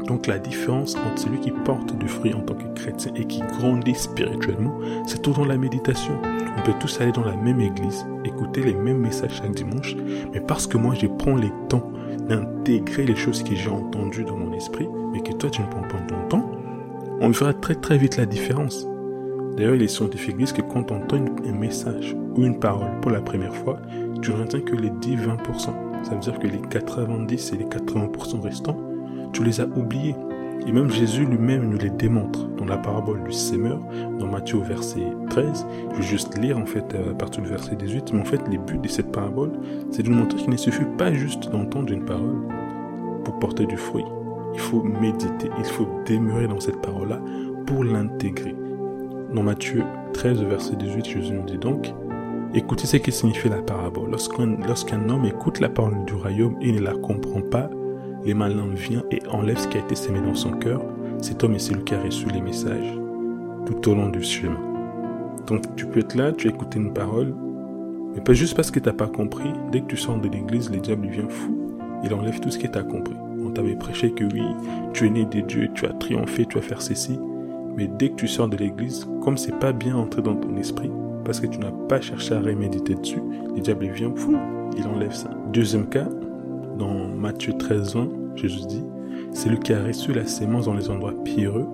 Donc 0.07 0.27
la 0.27 0.39
différence 0.39 0.95
entre 0.95 1.19
celui 1.19 1.39
qui 1.39 1.51
porte 1.51 1.97
du 1.97 2.07
fruit 2.07 2.33
en 2.33 2.39
tant 2.39 2.53
que 2.53 2.67
chrétien 2.79 3.11
et 3.15 3.25
qui 3.25 3.41
grandit 3.59 3.95
spirituellement, 3.95 4.79
c'est 5.05 5.21
tout 5.21 5.33
dans 5.33 5.45
la 5.45 5.57
méditation. 5.57 6.13
On 6.57 6.61
peut 6.61 6.73
tous 6.79 7.01
aller 7.01 7.11
dans 7.11 7.25
la 7.25 7.35
même 7.35 7.59
église, 7.59 8.05
écouter 8.23 8.63
les 8.63 8.73
mêmes 8.73 8.99
messages 8.99 9.35
chaque 9.41 9.51
dimanche, 9.51 9.95
mais 10.33 10.39
parce 10.39 10.65
que 10.65 10.77
moi 10.77 10.95
je 10.95 11.07
prends 11.07 11.35
le 11.35 11.49
temps 11.67 11.91
d'intégrer 12.29 13.05
les 13.05 13.15
choses 13.15 13.43
que 13.43 13.53
j'ai 13.53 13.69
entendues 13.69 14.23
dans 14.23 14.37
mon 14.37 14.53
esprit, 14.53 14.87
mais 15.11 15.21
que 15.21 15.33
toi 15.33 15.49
tu 15.49 15.61
ne 15.61 15.67
prends 15.67 15.81
pas 15.81 15.99
ton 16.07 16.27
temps, 16.29 16.51
on 17.19 17.29
verra 17.29 17.53
très 17.53 17.75
très 17.75 17.97
vite 17.97 18.17
la 18.17 18.25
différence. 18.25 18.87
D'ailleurs, 19.57 19.75
les 19.75 19.87
scientifiques 19.87 20.37
disent 20.37 20.53
que 20.53 20.61
quand 20.61 20.91
on 20.91 20.97
entend 20.97 21.17
un 21.17 21.51
message 21.51 22.15
ou 22.35 22.43
une 22.43 22.59
parole 22.59 22.99
pour 23.01 23.09
la 23.09 23.21
première 23.21 23.55
fois, 23.55 23.79
tu 24.21 24.31
ne 24.31 24.37
retiens 24.37 24.61
que 24.61 24.75
les 24.75 24.91
10-20%. 24.91 25.73
Ça 26.03 26.11
veut 26.11 26.19
dire 26.19 26.37
que 26.37 26.45
les 26.45 26.61
90 26.61 27.53
et 27.53 27.57
les 27.57 27.65
80% 27.65 28.39
restants, 28.41 28.77
tu 29.33 29.43
les 29.43 29.59
as 29.59 29.65
oubliés. 29.65 30.15
Et 30.67 30.71
même 30.71 30.91
Jésus 30.91 31.25
lui-même 31.25 31.69
nous 31.69 31.77
les 31.79 31.89
démontre 31.89 32.47
dans 32.49 32.65
la 32.65 32.77
parabole 32.77 33.23
du 33.23 33.31
sémeur, 33.31 33.79
dans 34.19 34.27
Matthieu 34.27 34.59
verset 34.59 35.01
13. 35.31 35.65
Je 35.91 35.95
vais 35.97 36.03
juste 36.03 36.37
lire 36.37 36.59
en 36.59 36.65
fait 36.67 36.93
à 36.93 37.15
partir 37.15 37.41
du 37.41 37.49
verset 37.49 37.75
18. 37.75 38.13
Mais 38.13 38.21
en 38.21 38.25
fait, 38.25 38.41
les 38.51 38.59
buts 38.59 38.77
de 38.77 38.87
cette 38.87 39.11
parabole, 39.11 39.53
c'est 39.89 40.03
de 40.03 40.09
nous 40.09 40.17
montrer 40.17 40.37
qu'il 40.37 40.51
ne 40.51 40.57
suffit 40.57 40.85
pas 40.99 41.11
juste 41.11 41.49
d'entendre 41.49 41.91
une 41.91 42.05
parole 42.05 42.41
pour 43.23 43.39
porter 43.39 43.65
du 43.65 43.77
fruit. 43.77 44.05
Il 44.53 44.59
faut 44.59 44.83
méditer, 44.83 45.49
il 45.57 45.65
faut 45.65 45.87
demeurer 46.07 46.47
dans 46.47 46.59
cette 46.59 46.79
parole-là 46.81 47.19
pour 47.65 47.83
l'intégrer. 47.83 48.55
Dans 49.33 49.43
Matthieu 49.43 49.83
13, 50.13 50.41
verset 50.43 50.75
18, 50.77 51.05
Jésus 51.05 51.33
nous 51.33 51.43
dit 51.43 51.57
donc, 51.57 51.93
Écoutez 52.53 52.87
ce 52.87 52.95
que 52.97 53.11
signifie 53.11 53.49
la 53.49 53.61
parabole. 53.61 54.09
Lorsqu'un 54.11 55.09
homme 55.09 55.25
écoute 55.25 55.59
la 55.59 55.67
parole 55.67 56.05
du 56.05 56.13
royaume 56.13 56.55
et 56.61 56.71
ne 56.71 56.79
la 56.79 56.93
comprend 56.93 57.41
pas, 57.41 57.69
les 58.23 58.33
malins 58.33 58.69
viennent 58.73 59.03
et 59.11 59.21
enlèvent 59.27 59.59
ce 59.59 59.67
qui 59.67 59.77
a 59.77 59.81
été 59.81 59.95
sémé 59.95 60.21
dans 60.21 60.33
son 60.33 60.51
cœur. 60.51 60.81
Cet 61.21 61.43
homme 61.43 61.55
est 61.55 61.59
celui 61.59 61.83
qui 61.83 61.93
a 61.93 62.01
reçu 62.01 62.25
les 62.27 62.39
messages 62.39 62.97
tout 63.65 63.89
au 63.89 63.95
long 63.95 64.07
du 64.07 64.23
chemin. 64.23 64.59
Donc 65.45 65.75
tu 65.75 65.85
peux 65.85 65.99
être 65.99 66.15
là, 66.15 66.31
tu 66.31 66.47
as 66.47 66.51
écouté 66.51 66.79
une 66.79 66.93
parole, 66.93 67.35
mais 68.15 68.21
pas 68.21 68.33
juste 68.33 68.55
parce 68.55 68.71
que 68.71 68.79
tu 68.79 68.87
n'as 68.87 68.95
pas 68.95 69.07
compris. 69.07 69.51
Dès 69.73 69.81
que 69.81 69.87
tu 69.87 69.97
sors 69.97 70.17
de 70.17 70.29
l'église, 70.29 70.71
le 70.71 70.77
diable 70.77 71.07
vient 71.07 71.27
fou. 71.27 71.69
Il 72.03 72.13
enlève 72.13 72.39
tout 72.39 72.49
ce 72.49 72.57
que 72.57 72.67
tu 72.67 72.83
compris. 72.85 73.17
On 73.45 73.51
t'avait 73.51 73.75
prêché 73.75 74.11
que 74.11 74.23
oui, 74.23 74.43
tu 74.93 75.05
es 75.05 75.09
né 75.09 75.25
de 75.25 75.41
Dieu, 75.41 75.69
tu 75.73 75.85
as 75.85 75.93
triomphé, 75.93 76.45
tu 76.45 76.55
vas 76.55 76.63
faire 76.63 76.81
ceci. 76.81 77.19
Mais 77.77 77.87
dès 77.87 78.09
que 78.09 78.15
tu 78.15 78.27
sors 78.27 78.49
de 78.49 78.57
l'église, 78.57 79.07
comme 79.23 79.37
c'est 79.37 79.57
pas 79.59 79.71
bien 79.71 79.95
entré 79.95 80.23
dans 80.23 80.35
ton 80.35 80.57
esprit, 80.57 80.89
parce 81.23 81.39
que 81.39 81.45
tu 81.45 81.59
n'as 81.59 81.71
pas 81.87 82.01
cherché 82.01 82.33
à 82.33 82.41
reméditer 82.41 82.95
dessus, 82.95 83.21
le 83.55 83.61
diable 83.61 83.87
vient, 83.89 84.11
fou, 84.15 84.35
il 84.75 84.87
enlève 84.87 85.13
ça. 85.13 85.29
Deuxième 85.53 85.87
cas, 85.87 86.07
dans 86.79 87.07
Matthieu 87.07 87.53
13, 87.53 87.95
20, 87.95 88.09
Jésus 88.35 88.65
dit, 88.67 88.83
celui 89.31 89.59
qui 89.59 89.73
a 89.73 89.83
reçu 89.83 90.11
la 90.11 90.25
sémence 90.25 90.65
dans 90.65 90.73
les 90.73 90.89
endroits 90.89 91.13
pierreux, 91.23 91.67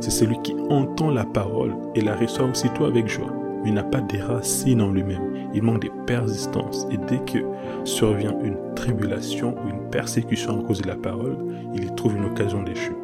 c'est 0.00 0.10
celui 0.10 0.36
qui 0.42 0.54
entend 0.70 1.10
la 1.10 1.24
parole 1.24 1.72
et 1.94 2.00
la 2.00 2.16
reçoit 2.16 2.46
aussitôt 2.46 2.86
avec 2.86 3.06
joie, 3.06 3.32
mais 3.62 3.70
n'a 3.70 3.84
pas 3.84 4.00
des 4.00 4.20
racines 4.20 4.82
en 4.82 4.90
lui-même. 4.90 5.34
Il 5.54 5.62
manque 5.62 5.82
de 5.82 5.90
persistance 6.04 6.88
et 6.90 6.96
dès 6.96 7.20
que 7.20 7.44
survient 7.84 8.36
une 8.42 8.56
tribulation 8.74 9.54
ou 9.64 9.68
une 9.68 9.88
persécution 9.90 10.60
à 10.60 10.64
cause 10.64 10.82
de 10.82 10.88
la 10.88 10.96
parole, 10.96 11.36
il 11.74 11.84
y 11.84 11.94
trouve 11.94 12.16
une 12.16 12.24
occasion 12.24 12.64
de 12.64 12.74
chute. 12.74 12.96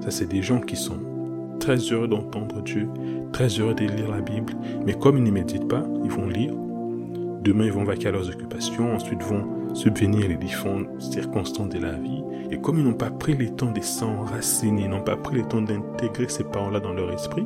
Ça, 0.00 0.10
c'est 0.10 0.28
des 0.28 0.40
gens 0.40 0.60
qui 0.60 0.76
sont 0.76 0.98
très 1.68 1.92
heureux 1.92 2.08
d'entendre 2.08 2.62
Dieu, 2.62 2.88
très 3.30 3.48
heureux 3.48 3.74
de 3.74 3.84
lire 3.84 4.10
la 4.10 4.22
Bible, 4.22 4.54
mais 4.86 4.94
comme 4.94 5.18
ils 5.18 5.22
ne 5.22 5.30
méditent 5.30 5.68
pas, 5.68 5.82
ils 6.02 6.10
vont 6.10 6.26
lire. 6.26 6.54
Demain, 7.42 7.66
ils 7.66 7.72
vont 7.72 7.84
vaquer 7.84 8.08
à 8.08 8.10
leurs 8.10 8.26
occupations, 8.30 8.94
ensuite 8.94 9.22
vont 9.22 9.74
subvenir 9.74 10.28
les 10.28 10.38
différentes 10.38 10.86
circonstances 10.98 11.68
de 11.68 11.78
la 11.78 11.92
vie. 11.92 12.22
Et 12.50 12.58
comme 12.58 12.78
ils 12.78 12.84
n'ont 12.84 12.94
pas 12.94 13.10
pris 13.10 13.34
le 13.34 13.50
temps 13.50 13.70
de 13.70 13.82
s'enraciner, 13.82 14.84
ils 14.84 14.88
n'ont 14.88 15.02
pas 15.02 15.16
pris 15.16 15.36
le 15.36 15.42
temps 15.42 15.60
d'intégrer 15.60 16.30
ces 16.30 16.44
paroles-là 16.44 16.80
dans 16.80 16.94
leur 16.94 17.12
esprit, 17.12 17.44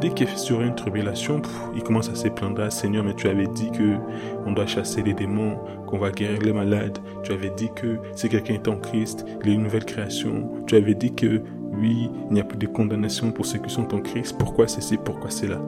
dès 0.00 0.10
qu'il 0.10 0.28
sur 0.36 0.60
une 0.60 0.74
tribulation, 0.74 1.40
ils 1.76 1.82
commencent 1.84 2.10
à 2.10 2.16
se 2.16 2.26
plaindre, 2.26 2.62
ah, 2.62 2.70
Seigneur, 2.70 3.04
mais 3.04 3.14
tu 3.14 3.28
avais 3.28 3.46
dit 3.46 3.70
que 3.70 3.98
on 4.46 4.52
doit 4.52 4.66
chasser 4.66 5.02
les 5.02 5.14
démons, 5.14 5.58
qu'on 5.86 5.98
va 5.98 6.10
guérir 6.10 6.40
les 6.42 6.52
malades. 6.52 6.98
Tu 7.22 7.32
avais 7.32 7.50
dit 7.50 7.70
que 7.74 7.98
si 8.14 8.28
quelqu'un 8.28 8.54
est 8.54 8.68
en 8.68 8.76
Christ, 8.76 9.24
il 9.44 9.50
est 9.50 9.54
une 9.54 9.62
nouvelle 9.62 9.84
création. 9.84 10.50
Tu 10.66 10.74
avais 10.74 10.94
dit 10.94 11.14
que 11.14 11.40
il 11.84 12.10
n'y 12.30 12.40
a 12.40 12.44
plus 12.44 12.58
de 12.58 12.66
condamnation 12.66 13.30
pour 13.30 13.46
ceux 13.46 13.58
qui 13.58 13.70
sont 13.70 13.94
en 13.94 14.00
Christ. 14.00 14.36
Pourquoi 14.38 14.68
ceci, 14.68 14.96
pourquoi 14.96 15.30
cela? 15.30 15.60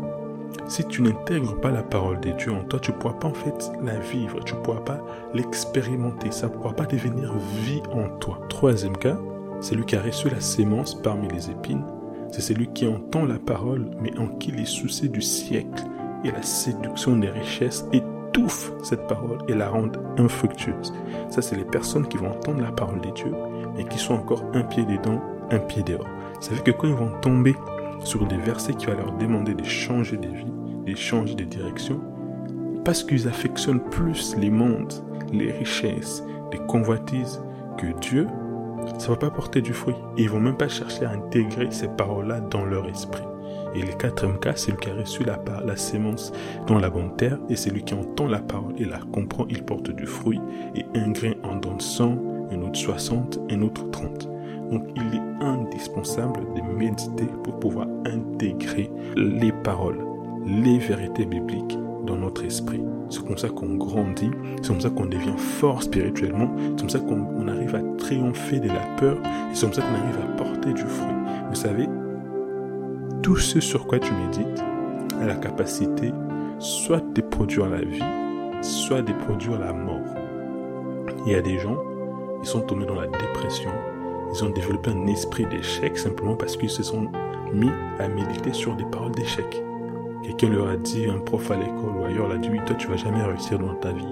Si 0.67 0.85
tu 0.85 1.03
n'intègres 1.03 1.61
pas 1.61 1.71
la 1.71 1.83
parole 1.83 2.21
de 2.21 2.31
Dieu 2.31 2.53
en 2.53 2.65
toi, 2.65 2.81
tu 2.81 2.93
ne 2.93 2.97
pourras 2.97 3.15
pas 3.15 3.29
en 3.29 3.35
fait 3.35 3.73
la 3.83 3.99
vivre, 3.99 4.43
tu 4.45 4.55
ne 4.55 4.61
pourras 4.61 4.81
pas 4.81 5.01
l'expérimenter, 5.35 6.31
ça 6.31 6.47
ne 6.47 6.53
pourra 6.53 6.73
pas 6.73 6.87
devenir 6.87 7.33
vie 7.65 7.83
en 7.93 8.09
toi. 8.19 8.41
Troisième 8.49 8.97
cas, 8.97 9.19
c'est 9.61 9.75
lui 9.75 9.85
qui 9.85 9.97
a 9.97 10.03
reçu 10.03 10.29
la 10.29 10.41
sémence 10.41 10.95
parmi 10.95 11.29
les 11.29 11.51
épines. 11.51 11.85
C'est 12.31 12.41
celui 12.41 12.69
qui 12.69 12.87
entend 12.87 13.25
la 13.25 13.39
parole, 13.39 13.91
mais 14.01 14.17
en 14.19 14.29
qui 14.29 14.53
les 14.53 14.65
soucis 14.65 15.09
du 15.09 15.23
siècle 15.23 15.85
et 16.25 16.31
la 16.31 16.43
séduction 16.43 17.17
des 17.17 17.31
richesses 17.31 17.87
étouffent 17.93 18.73
cette 18.83 19.07
parole 19.07 19.39
et 19.49 19.55
la 19.55 19.69
rendent 19.69 20.01
infructueuse. 20.19 20.93
Ça, 21.31 21.43
c'est 21.43 21.57
les 21.57 21.65
personnes 21.65 22.07
qui 22.07 22.17
vont 22.17 22.31
entendre 22.31 22.61
la 22.61 22.73
parole 22.73 23.01
de 23.01 23.11
Dieu, 23.11 23.33
mais 23.77 23.85
qui 23.85 23.99
sont 23.99 24.15
encore 24.15 24.45
un 24.55 24.63
pied 24.63 24.85
dedans 24.85 25.21
un 25.51 25.59
pied 25.59 25.83
dehors. 25.83 26.07
Ça 26.41 26.55
veut 26.55 26.63
que 26.63 26.71
quand 26.71 26.89
ils 26.89 26.95
vont 26.95 27.13
tomber 27.21 27.55
sur 28.05 28.27
des 28.27 28.37
versets 28.37 28.75
qui 28.75 28.87
vont 28.87 28.97
leur 28.97 29.13
demander 29.13 29.55
de 29.55 29.65
changer 29.65 30.17
de 30.17 30.29
vie, 30.29 30.47
de 30.87 30.97
changer 30.97 31.35
de 31.35 31.45
direction, 31.45 32.01
parce 32.85 33.05
qu'ils 33.05 33.29
affectionnent 33.29 33.83
plus 33.91 34.37
les 34.37 34.51
mondes, 34.51 34.93
les 35.33 35.53
richesses, 35.53 36.25
les 36.53 36.59
convoitises 36.67 37.43
que 37.77 37.87
Dieu, 38.01 38.27
ça 38.99 39.11
va 39.11 39.17
pas 39.17 39.31
porter 39.31 39.61
du 39.61 39.73
fruit. 39.73 39.95
Et 40.17 40.23
ils 40.23 40.31
vont 40.31 40.41
même 40.41 40.57
pas 40.57 40.69
chercher 40.69 41.05
à 41.05 41.11
intégrer 41.11 41.69
ces 41.71 41.89
paroles-là 41.89 42.41
dans 42.41 42.65
leur 42.65 42.89
esprit. 42.89 43.23
Et 43.75 43.83
le 43.83 43.93
quatrième 43.93 44.39
cas, 44.39 44.53
c'est 44.57 44.67
celui 44.67 44.79
qui 44.79 44.91
a 44.91 44.95
reçu 44.95 45.23
la, 45.23 45.39
la 45.65 45.77
sémence 45.77 46.33
dans 46.67 46.79
la 46.79 46.91
bonne 46.91 47.15
terre, 47.17 47.39
et 47.49 47.57
celui 47.57 47.85
qui 47.85 47.95
entend 47.95 48.27
la 48.27 48.41
parole 48.41 48.75
et 48.79 48.85
la 48.85 48.99
comprend, 49.13 49.47
il 49.49 49.63
porte 49.63 49.91
du 49.91 50.07
fruit, 50.07 50.41
et 50.75 50.85
un 50.99 51.11
grain 51.11 51.35
en 51.45 51.57
donne 51.57 51.81
100, 51.81 52.19
un 52.51 52.63
autre 52.63 52.79
60, 52.79 53.39
un 53.51 53.63
autre 53.63 53.89
30. 53.91 54.29
Donc 54.71 54.85
il 54.97 55.17
est 55.17 55.45
indispensable 55.45 56.41
de 56.55 56.63
méditer 56.63 57.27
pour 57.43 57.59
pouvoir 57.59 57.87
intégrer 58.07 58.91
les 59.17 59.53
paroles, 59.53 60.05
les 60.47 60.79
vérités 60.79 61.25
bibliques 61.25 61.79
dans 62.07 62.17
notre 62.17 62.45
esprit. 62.45 62.83
C'est 63.09 63.27
comme 63.27 63.39
ça 63.39 63.49
qu'on 63.49 63.75
grandit, 63.75 64.31
c'est 64.63 64.69
comme 64.69 64.81
ça 64.81 64.91
qu'on 64.91 65.07
devient 65.07 65.37
fort 65.37 65.83
spirituellement, 65.83 66.55
c'est 66.77 66.81
comme 66.81 66.91
ça 66.91 67.01
qu'on 67.01 67.49
arrive 67.49 67.75
à 67.75 67.83
triompher 67.99 68.61
de 68.61 68.69
la 68.69 68.87
peur, 68.99 69.17
et 69.17 69.55
c'est 69.55 69.67
comme 69.67 69.75
ça 69.75 69.83
qu'on 69.83 69.95
arrive 69.95 70.19
à 70.23 70.37
porter 70.37 70.73
du 70.73 70.83
fruit. 70.83 71.15
Vous 71.49 71.57
savez, 71.57 71.89
tout 73.23 73.37
ce 73.37 73.61
sur 73.61 73.87
quoi 73.87 73.99
tu 73.99 74.13
médites 74.15 74.65
a 75.21 75.27
la 75.27 75.35
capacité 75.35 76.13
soit 76.59 77.03
de 77.13 77.21
produire 77.21 77.69
la 77.69 77.81
vie, 77.81 78.63
soit 78.63 79.03
de 79.03 79.13
produire 79.13 79.59
la 79.59 79.73
mort. 79.73 80.15
Il 81.27 81.33
y 81.33 81.35
a 81.35 81.43
des 81.43 81.59
gens, 81.59 81.79
ils 82.43 82.47
sont 82.47 82.61
tombés 82.61 82.87
dans 82.87 83.01
la 83.01 83.07
dépression, 83.09 83.71
ils 84.33 84.45
ont 84.45 84.51
développé 84.51 84.91
un 84.91 85.07
esprit 85.07 85.47
d'échec 85.47 85.99
simplement 85.99 86.37
parce 86.37 86.57
qu'ils 86.57 86.71
se 86.71 86.83
sont 86.83 87.09
mis 87.53 87.71
à 87.99 88.09
méditer 88.09 88.53
sur 88.53 88.75
des 88.77 88.85
paroles 88.85 89.13
d'échec. 89.13 89.63
Quelqu'un 90.23 90.51
leur 90.51 90.69
a 90.69 90.77
dit, 90.77 91.07
un 91.07 91.19
prof 91.19 91.51
à 91.51 91.57
l'école 91.57 91.97
ou 91.99 92.05
ailleurs, 92.05 92.29
l'a 92.29 92.37
dit, 92.37 92.49
toi, 92.67 92.77
tu 92.77 92.87
vas 92.89 92.97
jamais 92.97 93.23
réussir 93.23 93.59
dans 93.59 93.75
ta 93.75 93.91
vie, 93.91 94.05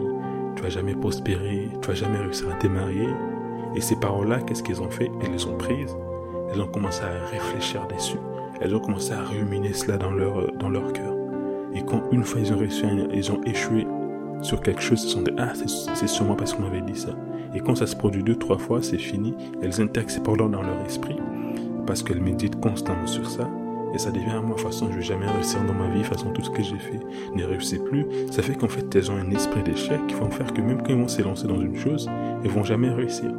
tu 0.57 0.63
vas 0.63 0.71
jamais 0.71 0.95
prospérer, 0.95 1.69
tu 1.81 1.89
vas 1.89 1.95
jamais 1.95 2.19
réussir 2.19 2.49
à 2.51 2.55
te 2.55 2.67
marier. 2.67 3.09
Et 3.77 3.81
ces 3.81 3.97
paroles-là, 3.97 4.41
qu'est-ce 4.41 4.63
qu'ils 4.63 4.81
ont 4.83 4.91
fait? 4.91 5.11
Elles 5.23 5.33
les 5.33 5.47
ont 5.47 5.57
prises, 5.57 5.97
elles 6.53 6.61
ont 6.61 6.67
commencé 6.67 7.03
à 7.03 7.27
réfléchir 7.31 7.87
dessus, 7.95 8.19
elles 8.61 8.75
ont 8.75 8.81
commencé 8.81 9.13
à 9.13 9.23
ruminer 9.23 9.73
cela 9.73 9.99
dans 9.99 10.11
leur, 10.11 10.51
dans 10.55 10.71
leur 10.71 10.93
cœur. 10.93 11.15
Et 11.75 11.83
quand 11.85 12.03
une 12.11 12.25
fois 12.25 12.41
ils 12.41 12.53
ont 12.53 12.59
réussi, 12.59 12.85
ils 13.13 13.31
ont 13.31 13.41
échoué 13.45 13.87
sur 14.41 14.61
quelque 14.61 14.81
chose, 14.81 15.05
ils 15.05 15.09
se 15.09 15.15
sont 15.15 15.23
dit, 15.23 15.33
ah, 15.39 15.53
c'est 15.95 16.09
sûrement 16.09 16.35
parce 16.35 16.55
qu'on 16.55 16.63
m'avait 16.63 16.81
dit 16.81 16.99
ça. 16.99 17.11
Et 17.55 17.61
quand 17.61 17.75
ça 17.75 17.87
se 17.87 17.97
produit 17.97 18.23
deux, 18.23 18.37
trois 18.37 18.59
fois, 18.59 18.83
c'est 18.83 18.99
fini. 18.99 19.35
Elles 19.63 19.81
intègrent 19.81 20.11
ces 20.11 20.21
paroles 20.21 20.51
dans 20.51 20.63
leur 20.63 20.81
esprit 20.87 21.17
parce 21.87 22.03
qu'elles 22.03 22.21
méditent 22.21 22.61
constamment 22.61 23.07
sur 23.07 23.29
ça. 23.29 23.49
Et 23.95 23.99
ça 23.99 24.11
devient 24.11 24.31
à 24.31 24.41
moi, 24.41 24.57
de 24.57 24.61
toute 24.61 24.71
façon, 24.71 24.89
je 24.91 24.97
vais 24.97 25.03
jamais 25.03 25.27
réussir 25.27 25.59
dans 25.65 25.73
ma 25.73 25.89
vie, 25.89 26.01
de 26.01 26.05
toute 26.05 26.15
façon, 26.15 26.31
tout 26.31 26.43
ce 26.43 26.51
que 26.51 26.63
j'ai 26.63 26.79
fait 26.79 27.01
ne 27.35 27.45
réussit 27.45 27.83
plus. 27.83 28.05
Ça 28.31 28.43
fait 28.43 28.55
qu'en 28.55 28.69
fait, 28.69 28.95
elles 28.95 29.11
ont 29.11 29.17
un 29.17 29.31
esprit 29.31 29.63
d'échec 29.63 29.99
qui 30.07 30.15
vont 30.15 30.31
faire 30.31 30.53
que 30.53 30.61
même 30.61 30.79
quand 30.79 30.91
ils 30.91 31.01
vont 31.01 31.09
s'élancer 31.09 31.47
dans 31.47 31.61
une 31.61 31.77
chose, 31.77 32.09
ils 32.45 32.51
vont 32.51 32.65
jamais 32.65 32.91
réussir. 32.91 33.31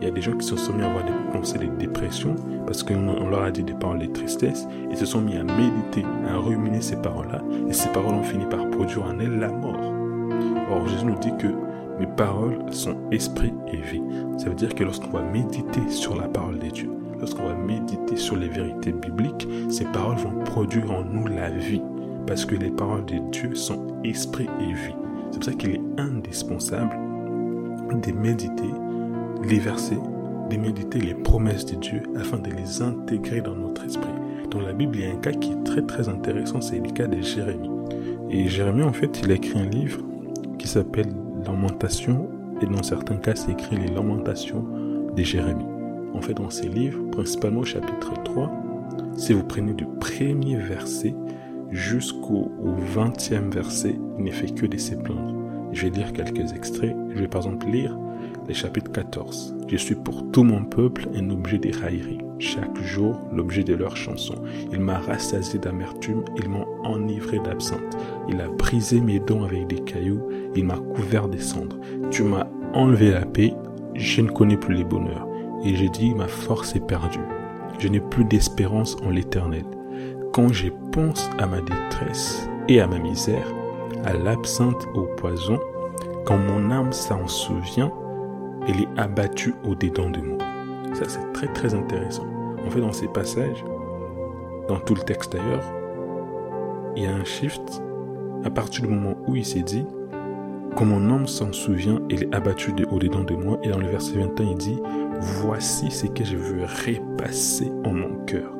Il 0.00 0.06
y 0.06 0.08
a 0.08 0.10
des 0.10 0.22
gens 0.22 0.32
qui 0.32 0.46
se 0.46 0.56
sont 0.56 0.72
mis 0.72 0.82
à 0.82 0.88
avoir 0.88 1.04
des 1.04 1.12
pensées 1.32 1.58
de 1.58 1.66
dépression 1.66 2.34
parce 2.66 2.82
qu'on 2.82 3.28
leur 3.28 3.42
a 3.42 3.50
dit 3.50 3.62
des 3.62 3.74
paroles 3.74 4.00
de 4.00 4.06
tristesse 4.06 4.66
et 4.90 4.96
se 4.96 5.06
sont 5.06 5.20
mis 5.20 5.36
à 5.36 5.44
méditer, 5.44 6.04
à 6.26 6.38
ruminer 6.38 6.80
ces 6.80 6.96
paroles-là. 6.96 7.42
Et 7.68 7.72
ces 7.72 7.90
paroles 7.90 8.14
ont 8.14 8.22
fini 8.22 8.46
par 8.46 8.68
produire 8.70 9.04
en 9.04 9.20
elles 9.20 9.38
la 9.38 9.52
mort. 9.52 9.92
Or, 10.70 10.88
Jésus 10.88 11.04
nous 11.04 11.18
dit 11.18 11.32
que 11.38 11.48
paroles 12.06 12.58
sont 12.70 12.96
esprit 13.10 13.52
et 13.72 13.76
vie. 13.76 14.02
Ça 14.38 14.48
veut 14.48 14.54
dire 14.54 14.74
que 14.74 14.84
lorsqu'on 14.84 15.10
va 15.10 15.22
méditer 15.22 15.88
sur 15.88 16.16
la 16.16 16.28
parole 16.28 16.58
de 16.58 16.68
Dieu, 16.68 16.90
lorsqu'on 17.18 17.46
va 17.46 17.54
méditer 17.54 18.16
sur 18.16 18.36
les 18.36 18.48
vérités 18.48 18.92
bibliques, 18.92 19.48
ces 19.70 19.84
paroles 19.86 20.16
vont 20.16 20.42
produire 20.44 20.90
en 20.90 21.04
nous 21.04 21.26
la 21.26 21.50
vie. 21.50 21.82
Parce 22.26 22.44
que 22.44 22.54
les 22.54 22.70
paroles 22.70 23.04
de 23.04 23.18
Dieu 23.30 23.54
sont 23.54 23.86
esprit 24.04 24.48
et 24.60 24.72
vie. 24.72 24.94
C'est 25.30 25.38
pour 25.38 25.44
ça 25.44 25.52
qu'il 25.52 25.70
est 25.70 26.00
indispensable 26.00 26.96
de 28.00 28.12
méditer 28.12 28.70
les 29.44 29.58
versets, 29.58 29.98
de 30.50 30.56
méditer 30.56 30.98
les 30.98 31.14
promesses 31.14 31.66
de 31.66 31.76
Dieu 31.76 32.02
afin 32.16 32.38
de 32.38 32.50
les 32.50 32.82
intégrer 32.82 33.40
dans 33.40 33.54
notre 33.54 33.84
esprit. 33.84 34.10
Dans 34.50 34.60
la 34.60 34.72
Bible, 34.72 34.96
il 34.96 35.02
y 35.02 35.06
a 35.06 35.10
un 35.10 35.16
cas 35.16 35.32
qui 35.32 35.52
est 35.52 35.64
très 35.64 35.82
très 35.82 36.08
intéressant, 36.08 36.60
c'est 36.60 36.78
le 36.78 36.90
cas 36.90 37.06
de 37.06 37.20
Jérémie. 37.20 37.70
Et 38.30 38.48
Jérémie, 38.48 38.82
en 38.82 38.92
fait, 38.92 39.20
il 39.22 39.30
a 39.30 39.34
écrit 39.34 39.58
un 39.58 39.68
livre 39.68 40.00
qui 40.58 40.68
s'appelle 40.68 41.08
Lamentation, 41.44 42.28
et 42.60 42.66
dans 42.66 42.82
certains 42.82 43.16
cas, 43.16 43.34
c'est 43.34 43.52
écrit 43.52 43.76
les 43.76 43.88
Lamentations 43.88 44.64
de 45.14 45.22
Jérémie. 45.22 45.64
En 46.14 46.20
fait, 46.20 46.34
dans 46.34 46.50
ces 46.50 46.68
livres, 46.68 47.02
principalement 47.10 47.60
au 47.60 47.64
chapitre 47.64 48.12
3, 48.24 48.50
si 49.16 49.32
vous 49.32 49.44
prenez 49.44 49.74
du 49.74 49.86
premier 50.00 50.56
verset 50.56 51.14
jusqu'au 51.70 52.50
20e 52.94 53.50
verset, 53.52 53.98
il 54.18 54.24
ne 54.24 54.30
fait 54.30 54.54
que 54.54 54.66
de 54.66 54.76
se 54.76 54.94
plaindre. 54.94 55.34
Je 55.72 55.86
vais 55.86 55.90
lire 55.90 56.12
quelques 56.12 56.52
extraits. 56.52 56.94
Je 57.10 57.20
vais 57.20 57.28
par 57.28 57.42
exemple 57.42 57.66
lire 57.68 57.98
les 58.46 58.54
chapitres 58.54 58.92
14. 58.92 59.56
Je 59.68 59.76
suis 59.76 59.94
pour 59.94 60.30
tout 60.30 60.44
mon 60.44 60.64
peuple 60.64 61.08
un 61.14 61.30
objet 61.30 61.58
de 61.58 61.74
raillerie. 61.74 62.18
Chaque 62.44 62.82
jour, 62.82 63.20
l'objet 63.32 63.62
de 63.62 63.72
leurs 63.72 63.96
chansons. 63.96 64.42
Il 64.72 64.80
m'a 64.80 64.98
rassasié 64.98 65.60
d'amertume, 65.60 66.24
ils 66.36 66.48
m'ont 66.48 66.66
enivré 66.82 67.38
d'absinthe. 67.38 67.96
Il 68.28 68.40
a 68.40 68.48
brisé 68.48 69.00
mes 69.00 69.20
dents 69.20 69.44
avec 69.44 69.68
des 69.68 69.78
cailloux, 69.78 70.20
il 70.56 70.64
m'a 70.64 70.76
couvert 70.76 71.28
des 71.28 71.38
cendres. 71.38 71.78
Tu 72.10 72.24
m'as 72.24 72.48
enlevé 72.74 73.12
la 73.12 73.24
paix, 73.24 73.54
je 73.94 74.22
ne 74.22 74.28
connais 74.28 74.56
plus 74.56 74.74
les 74.74 74.82
bonheurs. 74.82 75.28
Et 75.64 75.76
j'ai 75.76 75.88
dit, 75.88 76.16
ma 76.16 76.26
force 76.26 76.74
est 76.74 76.84
perdue. 76.84 77.20
Je 77.78 77.86
n'ai 77.86 78.00
plus 78.00 78.24
d'espérance 78.24 78.96
en 79.06 79.10
l'éternel. 79.10 79.64
Quand 80.32 80.52
je 80.52 80.70
pense 80.90 81.30
à 81.38 81.46
ma 81.46 81.60
détresse 81.60 82.48
et 82.68 82.80
à 82.80 82.88
ma 82.88 82.98
misère, 82.98 83.46
à 84.04 84.14
l'absinthe, 84.14 84.84
au 84.94 85.02
poison, 85.16 85.60
quand 86.26 86.38
mon 86.38 86.72
âme 86.72 86.92
s'en 86.92 87.28
souvient, 87.28 87.92
elle 88.66 88.80
est 88.80 89.00
abattue 89.00 89.54
au-dedans 89.62 90.10
de 90.10 90.20
moi. 90.20 90.38
Ça, 90.94 91.04
c'est 91.08 91.32
très 91.32 91.46
très 91.46 91.72
intéressant. 91.72 92.31
En 92.66 92.70
fait, 92.70 92.80
dans 92.80 92.92
ces 92.92 93.08
passages, 93.08 93.64
dans 94.68 94.78
tout 94.78 94.94
le 94.94 95.02
texte 95.02 95.32
d'ailleurs, 95.32 95.64
il 96.96 97.04
y 97.04 97.06
a 97.06 97.14
un 97.14 97.24
shift 97.24 97.82
à 98.44 98.50
partir 98.50 98.82
du 98.82 98.88
moment 98.88 99.16
où 99.26 99.36
il 99.36 99.44
s'est 99.44 99.62
dit, 99.62 99.84
quand 100.76 100.84
mon 100.86 101.10
âme 101.10 101.26
s'en 101.26 101.52
souvient, 101.52 102.00
elle 102.10 102.24
est 102.24 102.34
abattue 102.34 102.72
de 102.72 102.86
au-dedans 102.86 103.24
de 103.24 103.34
moi. 103.34 103.58
Et 103.62 103.68
dans 103.68 103.78
le 103.78 103.88
verset 103.88 104.18
21, 104.18 104.46
il 104.46 104.56
dit, 104.56 104.78
voici 105.20 105.90
ce 105.90 106.06
que 106.06 106.24
je 106.24 106.36
veux 106.36 106.64
repasser 106.64 107.70
en 107.84 107.92
mon 107.92 108.24
cœur, 108.24 108.50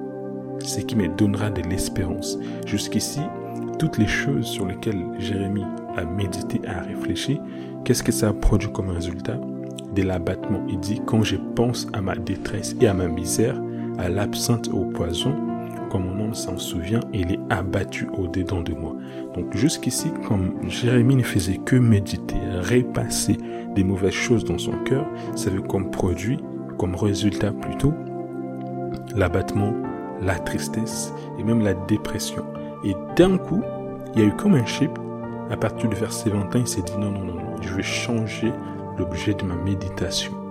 ce 0.60 0.80
qui 0.80 0.94
me 0.94 1.08
donnera 1.08 1.50
de 1.50 1.62
l'espérance. 1.62 2.38
Jusqu'ici, 2.66 3.20
toutes 3.78 3.98
les 3.98 4.06
choses 4.06 4.46
sur 4.46 4.66
lesquelles 4.66 5.04
Jérémie 5.18 5.64
a 5.96 6.04
médité, 6.04 6.60
a 6.66 6.82
réfléchi, 6.82 7.40
qu'est-ce 7.84 8.02
que 8.02 8.12
ça 8.12 8.28
a 8.28 8.32
produit 8.32 8.70
comme 8.70 8.90
résultat? 8.90 9.38
De 9.94 10.02
l'abattement. 10.02 10.62
Il 10.68 10.80
dit, 10.80 11.00
quand 11.04 11.22
je 11.22 11.36
pense 11.54 11.88
à 11.92 12.00
ma 12.00 12.14
détresse 12.14 12.76
et 12.80 12.86
à 12.86 12.94
ma 12.94 13.08
misère, 13.08 13.60
à 13.98 14.08
l'absinthe 14.08 14.68
au 14.68 14.84
poison, 14.84 15.34
quand 15.90 15.98
mon 15.98 16.24
âme 16.24 16.34
s'en 16.34 16.56
souvient, 16.56 17.00
il 17.12 17.32
est 17.32 17.40
abattu 17.50 18.08
au-dedans 18.16 18.62
de 18.62 18.72
moi. 18.72 18.96
Donc 19.34 19.54
jusqu'ici, 19.54 20.10
comme 20.26 20.54
Jérémie 20.68 21.16
ne 21.16 21.22
faisait 21.22 21.58
que 21.58 21.76
méditer, 21.76 22.38
repasser 22.62 23.36
des 23.74 23.84
mauvaises 23.84 24.12
choses 24.12 24.44
dans 24.44 24.58
son 24.58 24.72
cœur, 24.84 25.06
ça 25.34 25.50
veut 25.50 25.60
comme 25.60 25.90
produit, 25.90 26.38
comme 26.78 26.94
résultat 26.94 27.52
plutôt, 27.52 27.92
l'abattement, 29.14 29.74
la 30.22 30.38
tristesse 30.38 31.12
et 31.38 31.44
même 31.44 31.60
la 31.60 31.74
dépression. 31.74 32.44
Et 32.84 32.94
d'un 33.16 33.36
coup, 33.36 33.62
il 34.14 34.20
y 34.20 34.24
a 34.24 34.26
eu 34.28 34.32
comme 34.32 34.54
un 34.54 34.66
chip. 34.66 34.90
À 35.50 35.56
partir 35.56 35.90
du 35.90 35.96
verset 35.96 36.30
21, 36.30 36.60
il 36.60 36.66
s'est 36.66 36.82
dit 36.82 36.96
non, 36.98 37.10
non, 37.10 37.24
non, 37.24 37.34
non, 37.34 37.60
je 37.60 37.74
vais 37.74 37.82
changer 37.82 38.52
l'objet 38.98 39.34
de 39.34 39.44
ma 39.44 39.56
méditation. 39.56 40.41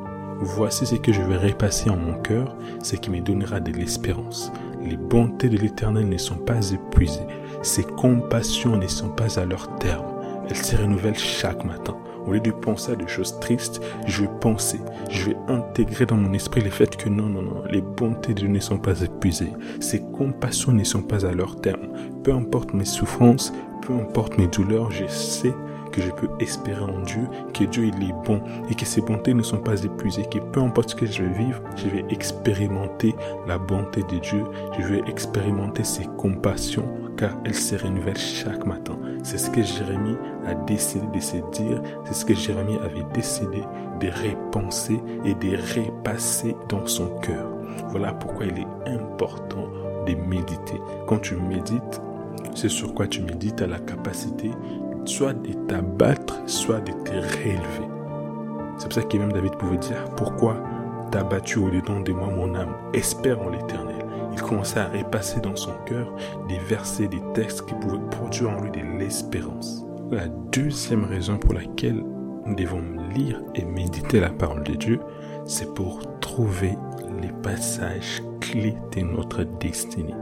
Voici 0.44 0.88
ce 0.88 0.96
que 0.96 1.14
je 1.14 1.22
vais 1.22 1.38
repasser 1.38 1.92
en 1.92 1.98
mon 1.98 2.16
cœur, 2.16 2.56
ce 2.82 2.96
qui 2.96 3.12
me 3.12 3.22
donnera 3.22 3.60
de 3.60 3.72
l'espérance. 3.72 4.52
Les 4.84 4.98
bontés 4.98 5.50
de 5.50 5.58
l'Éternel 5.58 6.10
ne 6.10 6.18
sont 6.18 6.38
pas 6.38 6.72
épuisées, 6.72 7.28
ses 7.62 7.84
compassions 7.84 8.76
ne 8.76 8.88
sont 8.88 9.10
pas 9.10 9.40
à 9.40 9.46
leur 9.46 9.76
terme. 9.76 10.08
Elles 10.50 10.56
se 10.56 10.76
renouvellent 10.76 11.18
chaque 11.18 11.64
matin. 11.64 11.96
Au 12.26 12.32
lieu 12.32 12.40
de 12.40 12.50
penser 12.50 12.94
à 12.94 12.96
des 12.96 13.08
choses 13.08 13.40
tristes, 13.40 13.82
je 14.08 14.24
vais 14.24 14.30
penser, 14.42 14.80
je 15.12 15.30
vais 15.30 15.38
intégrer 15.48 16.08
dans 16.08 16.18
mon 16.18 16.34
esprit 16.34 16.62
le 16.62 16.72
fait 16.72 16.98
que 16.98 17.08
non, 17.08 17.28
non, 17.28 17.44
non, 17.44 17.64
les 17.70 17.82
bontés 17.82 18.34
de 18.34 18.40
Dieu 18.40 18.48
ne 18.48 18.60
sont 18.60 18.80
pas 18.80 19.00
épuisées. 19.02 19.54
Ses 19.80 20.02
compassions 20.02 20.72
ne 20.72 20.84
sont 20.84 21.04
pas 21.04 21.24
à 21.28 21.34
leur 21.34 21.62
terme. 21.62 21.90
Peu 22.24 22.34
importe 22.34 22.74
mes 22.74 22.86
souffrances, 22.86 23.54
peu 23.84 23.94
importe 23.94 24.40
mes 24.40 24.48
douleurs, 24.48 24.90
je 24.90 25.06
sais 25.06 25.54
que 25.92 26.02
je 26.02 26.12
peux 26.12 26.30
espérer 26.40 26.84
en 26.84 27.02
Dieu, 27.02 27.28
que 27.54 27.64
Dieu 27.66 27.86
il 27.86 28.10
est 28.10 28.26
bon 28.26 28.42
et 28.70 28.76
que 28.76 28.86
ses 28.86 29.02
bontés 29.02 29.34
ne 29.34 29.44
sont 29.44 29.60
pas 29.60 29.84
épuisées, 29.84 30.26
que 30.26 30.40
peu 30.40 30.62
importe 30.62 30.92
ce 30.92 30.96
que 30.96 31.06
je 31.06 31.24
vais 31.24 31.38
vivre, 31.38 31.62
je 31.76 31.88
vais 31.88 32.06
expérimenter 32.10 33.16
la 33.48 33.58
bonté 33.58 34.02
de 34.04 34.18
Dieu, 34.20 34.44
je 34.80 34.88
vais 34.88 35.02
expérimenter 35.08 35.84
ses 35.84 36.06
compassions 36.18 36.86
car 37.18 37.38
elles 37.46 37.56
se 37.56 37.76
renouvellent 37.76 38.18
chaque 38.18 38.66
matin. 38.66 38.98
C'est 39.24 39.38
ce 39.38 39.50
que 39.52 39.62
Jérémie 39.62 40.18
a 40.48 40.56
décidé 40.56 41.06
de 41.14 41.20
se 41.20 41.38
dire, 41.52 41.82
c'est 42.06 42.14
ce 42.14 42.26
que 42.26 42.34
Jérémie 42.34 42.78
avait 42.78 43.06
décidé 43.14 43.62
de 44.00 44.08
repenser 44.08 45.00
et 45.26 45.36
de 45.36 45.58
repasser 45.76 46.56
dans 46.70 46.86
son 46.88 47.08
cœur. 47.20 47.48
Voilà 47.90 48.14
pourquoi 48.14 48.46
il 48.46 48.58
est 48.58 48.90
important 48.90 49.68
de 50.08 50.16
méditer. 50.16 50.82
Quand 51.08 51.20
tu 51.20 51.36
médites, 51.36 52.02
c'est 52.56 52.70
sur 52.70 52.94
quoi 52.94 53.08
tu 53.08 53.22
médites 53.22 53.62
à 53.62 53.68
la 53.68 53.80
capacité 53.80 54.52
soit 55.06 55.34
de 55.34 55.54
t'abattre, 55.68 56.42
soit 56.46 56.80
de 56.80 56.92
te 57.04 57.12
réélever. 57.12 57.88
C'est 58.78 58.86
pour 58.86 58.94
ça 58.94 59.04
que 59.04 59.18
même 59.18 59.32
David 59.32 59.56
pouvait 59.58 59.78
dire, 59.78 60.06
pourquoi 60.16 60.58
t'as 61.12 61.24
battu 61.24 61.60
au-dedans 61.60 62.00
de 62.00 62.14
moi 62.14 62.30
mon 62.30 62.56
âme? 62.56 62.76
Espère 62.94 63.42
en 63.42 63.50
l'éternel. 63.50 64.06
Il 64.34 64.42
commençait 64.42 64.80
à 64.80 64.88
repasser 64.88 65.40
dans 65.42 65.56
son 65.56 65.74
cœur 65.86 66.14
des 66.48 66.58
versets, 66.60 67.08
des 67.08 67.22
textes 67.34 67.66
qui 67.66 67.74
pouvaient 67.76 68.10
produire 68.12 68.52
en 68.52 68.62
lui 68.62 68.72
de 68.72 68.80
l'espérance. 68.98 69.86
La 70.10 70.28
deuxième 70.28 71.04
raison 71.04 71.38
pour 71.38 71.54
laquelle 71.54 72.04
nous 72.46 72.56
devons 72.56 72.82
lire 73.14 73.42
et 73.56 73.66
méditer 73.66 74.20
la 74.20 74.30
parole 74.30 74.64
de 74.64 74.74
Dieu, 74.74 75.00
c'est 75.46 75.74
pour 75.74 76.02
trouver 76.20 76.78
les 77.22 77.32
passages 77.44 78.22
clés 78.40 78.78
de 78.96 79.02
notre 79.02 79.44
destinée. 79.44 80.16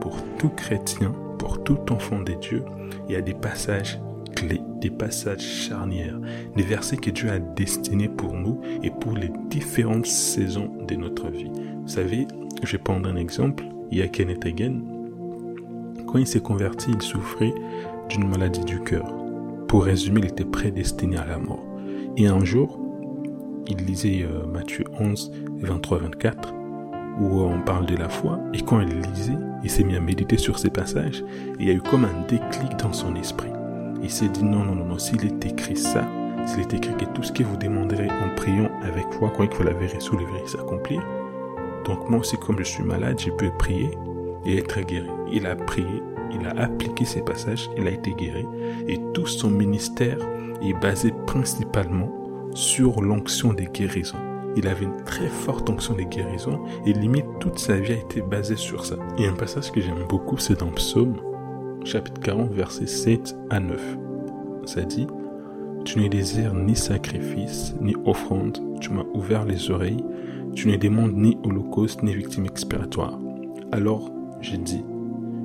Pour 0.00 0.16
tout 0.38 0.50
chrétien, 0.50 1.12
pour 1.42 1.64
tout 1.64 1.92
enfant 1.92 2.20
de 2.20 2.34
Dieu, 2.34 2.64
il 3.08 3.14
y 3.14 3.16
a 3.16 3.20
des 3.20 3.34
passages 3.34 3.98
clés, 4.36 4.60
des 4.80 4.90
passages 4.90 5.40
charnières, 5.40 6.16
des 6.54 6.62
versets 6.62 6.98
que 6.98 7.10
Dieu 7.10 7.30
a 7.30 7.40
destinés 7.40 8.08
pour 8.08 8.34
nous 8.34 8.60
et 8.84 8.90
pour 8.90 9.16
les 9.16 9.28
différentes 9.50 10.06
saisons 10.06 10.70
de 10.86 10.94
notre 10.94 11.30
vie. 11.30 11.50
Vous 11.82 11.88
savez, 11.88 12.28
je 12.62 12.70
vais 12.70 12.78
prendre 12.78 13.08
un 13.08 13.16
exemple. 13.16 13.64
Il 13.90 13.98
y 13.98 14.02
a 14.02 14.06
Kenneth 14.06 14.46
Hagin. 14.46 14.82
Quand 16.06 16.18
il 16.18 16.28
s'est 16.28 16.38
converti, 16.38 16.92
il 16.94 17.02
souffrait 17.02 17.54
d'une 18.08 18.28
maladie 18.28 18.64
du 18.64 18.78
cœur. 18.78 19.12
Pour 19.66 19.82
résumer, 19.86 20.20
il 20.20 20.26
était 20.26 20.44
prédestiné 20.44 21.16
à 21.16 21.26
la 21.26 21.38
mort. 21.38 21.66
Et 22.16 22.28
un 22.28 22.44
jour, 22.44 22.78
il 23.66 23.78
lisait 23.78 24.22
euh, 24.22 24.46
Matthieu 24.46 24.84
11, 25.00 25.32
23-24, 25.60 26.34
où 27.20 27.40
on 27.40 27.60
parle 27.62 27.86
de 27.86 27.96
la 27.96 28.08
foi. 28.08 28.38
Et 28.54 28.60
quand 28.60 28.80
il 28.80 29.00
lisait, 29.12 29.32
il 29.62 29.70
s'est 29.70 29.84
mis 29.84 29.96
à 29.96 30.00
méditer 30.00 30.38
sur 30.38 30.58
ces 30.58 30.70
passages. 30.70 31.24
Et 31.58 31.62
il 31.62 31.68
y 31.68 31.70
a 31.70 31.74
eu 31.74 31.80
comme 31.80 32.04
un 32.04 32.26
déclic 32.28 32.76
dans 32.78 32.92
son 32.92 33.14
esprit. 33.16 33.50
Il 34.02 34.10
s'est 34.10 34.28
dit 34.28 34.44
non, 34.44 34.64
non, 34.64 34.74
non, 34.74 34.84
non, 34.84 34.98
s'il 34.98 35.24
est 35.24 35.46
écrit 35.46 35.76
ça, 35.76 36.04
s'il 36.46 36.60
est 36.60 36.74
écrit 36.74 36.96
que 36.96 37.04
tout 37.12 37.22
ce 37.22 37.32
que 37.32 37.44
vous 37.44 37.56
demanderez 37.56 38.08
en 38.08 38.34
priant 38.34 38.70
avec 38.82 39.04
foi, 39.12 39.32
quand 39.36 39.44
il 39.44 39.52
faut 39.52 39.62
la 39.62 39.72
verrez 39.72 40.00
sous 40.00 40.16
le 40.16 40.24
verrez 40.24 40.46
s'accomplir. 40.46 41.02
Donc 41.84 42.08
moi 42.10 42.20
aussi, 42.20 42.36
comme 42.36 42.58
je 42.58 42.64
suis 42.64 42.82
malade, 42.82 43.18
j'ai 43.18 43.30
pu 43.30 43.50
prier 43.58 43.90
et 44.44 44.58
être 44.58 44.80
guéri. 44.80 45.08
Il 45.32 45.46
a 45.46 45.54
prié, 45.54 46.02
il 46.32 46.46
a 46.46 46.62
appliqué 46.62 47.04
ces 47.04 47.22
passages, 47.22 47.70
il 47.76 47.86
a 47.86 47.90
été 47.90 48.12
guéri. 48.12 48.46
Et 48.88 49.00
tout 49.14 49.26
son 49.26 49.50
ministère 49.50 50.18
est 50.62 50.74
basé 50.74 51.12
principalement 51.26 52.10
sur 52.54 53.00
l'onction 53.02 53.52
des 53.52 53.66
guérisons. 53.66 54.31
Il 54.56 54.66
avait 54.66 54.84
une 54.84 55.02
très 55.04 55.28
forte 55.28 55.68
onction 55.70 55.94
des 55.94 56.04
guérisons 56.04 56.60
et 56.86 56.92
limite 56.92 57.26
toute 57.40 57.58
sa 57.58 57.76
vie 57.78 57.92
a 57.92 57.96
été 57.96 58.20
basée 58.20 58.56
sur 58.56 58.84
ça. 58.84 58.96
Et 59.18 59.26
un 59.26 59.32
passage 59.32 59.70
que 59.72 59.80
j'aime 59.80 60.04
beaucoup, 60.08 60.38
c'est 60.38 60.60
dans 60.60 60.70
Psaume, 60.70 61.16
chapitre 61.84 62.20
40, 62.20 62.52
versets 62.52 62.86
7 62.86 63.36
à 63.50 63.60
9. 63.60 63.98
Ça 64.66 64.82
dit, 64.82 65.06
Tu 65.84 66.00
ne 66.00 66.08
désires 66.08 66.54
ni 66.54 66.76
sacrifice, 66.76 67.74
ni 67.80 67.96
offrande, 68.04 68.58
tu 68.80 68.90
m'as 68.90 69.06
ouvert 69.14 69.44
les 69.44 69.70
oreilles, 69.70 70.04
tu 70.54 70.68
ne 70.68 70.76
demandes 70.76 71.16
ni 71.16 71.38
holocauste, 71.44 72.02
ni 72.02 72.14
victime 72.14 72.46
expiratoire. 72.46 73.18
Alors 73.72 74.10
j'ai 74.40 74.58
dit, 74.58 74.84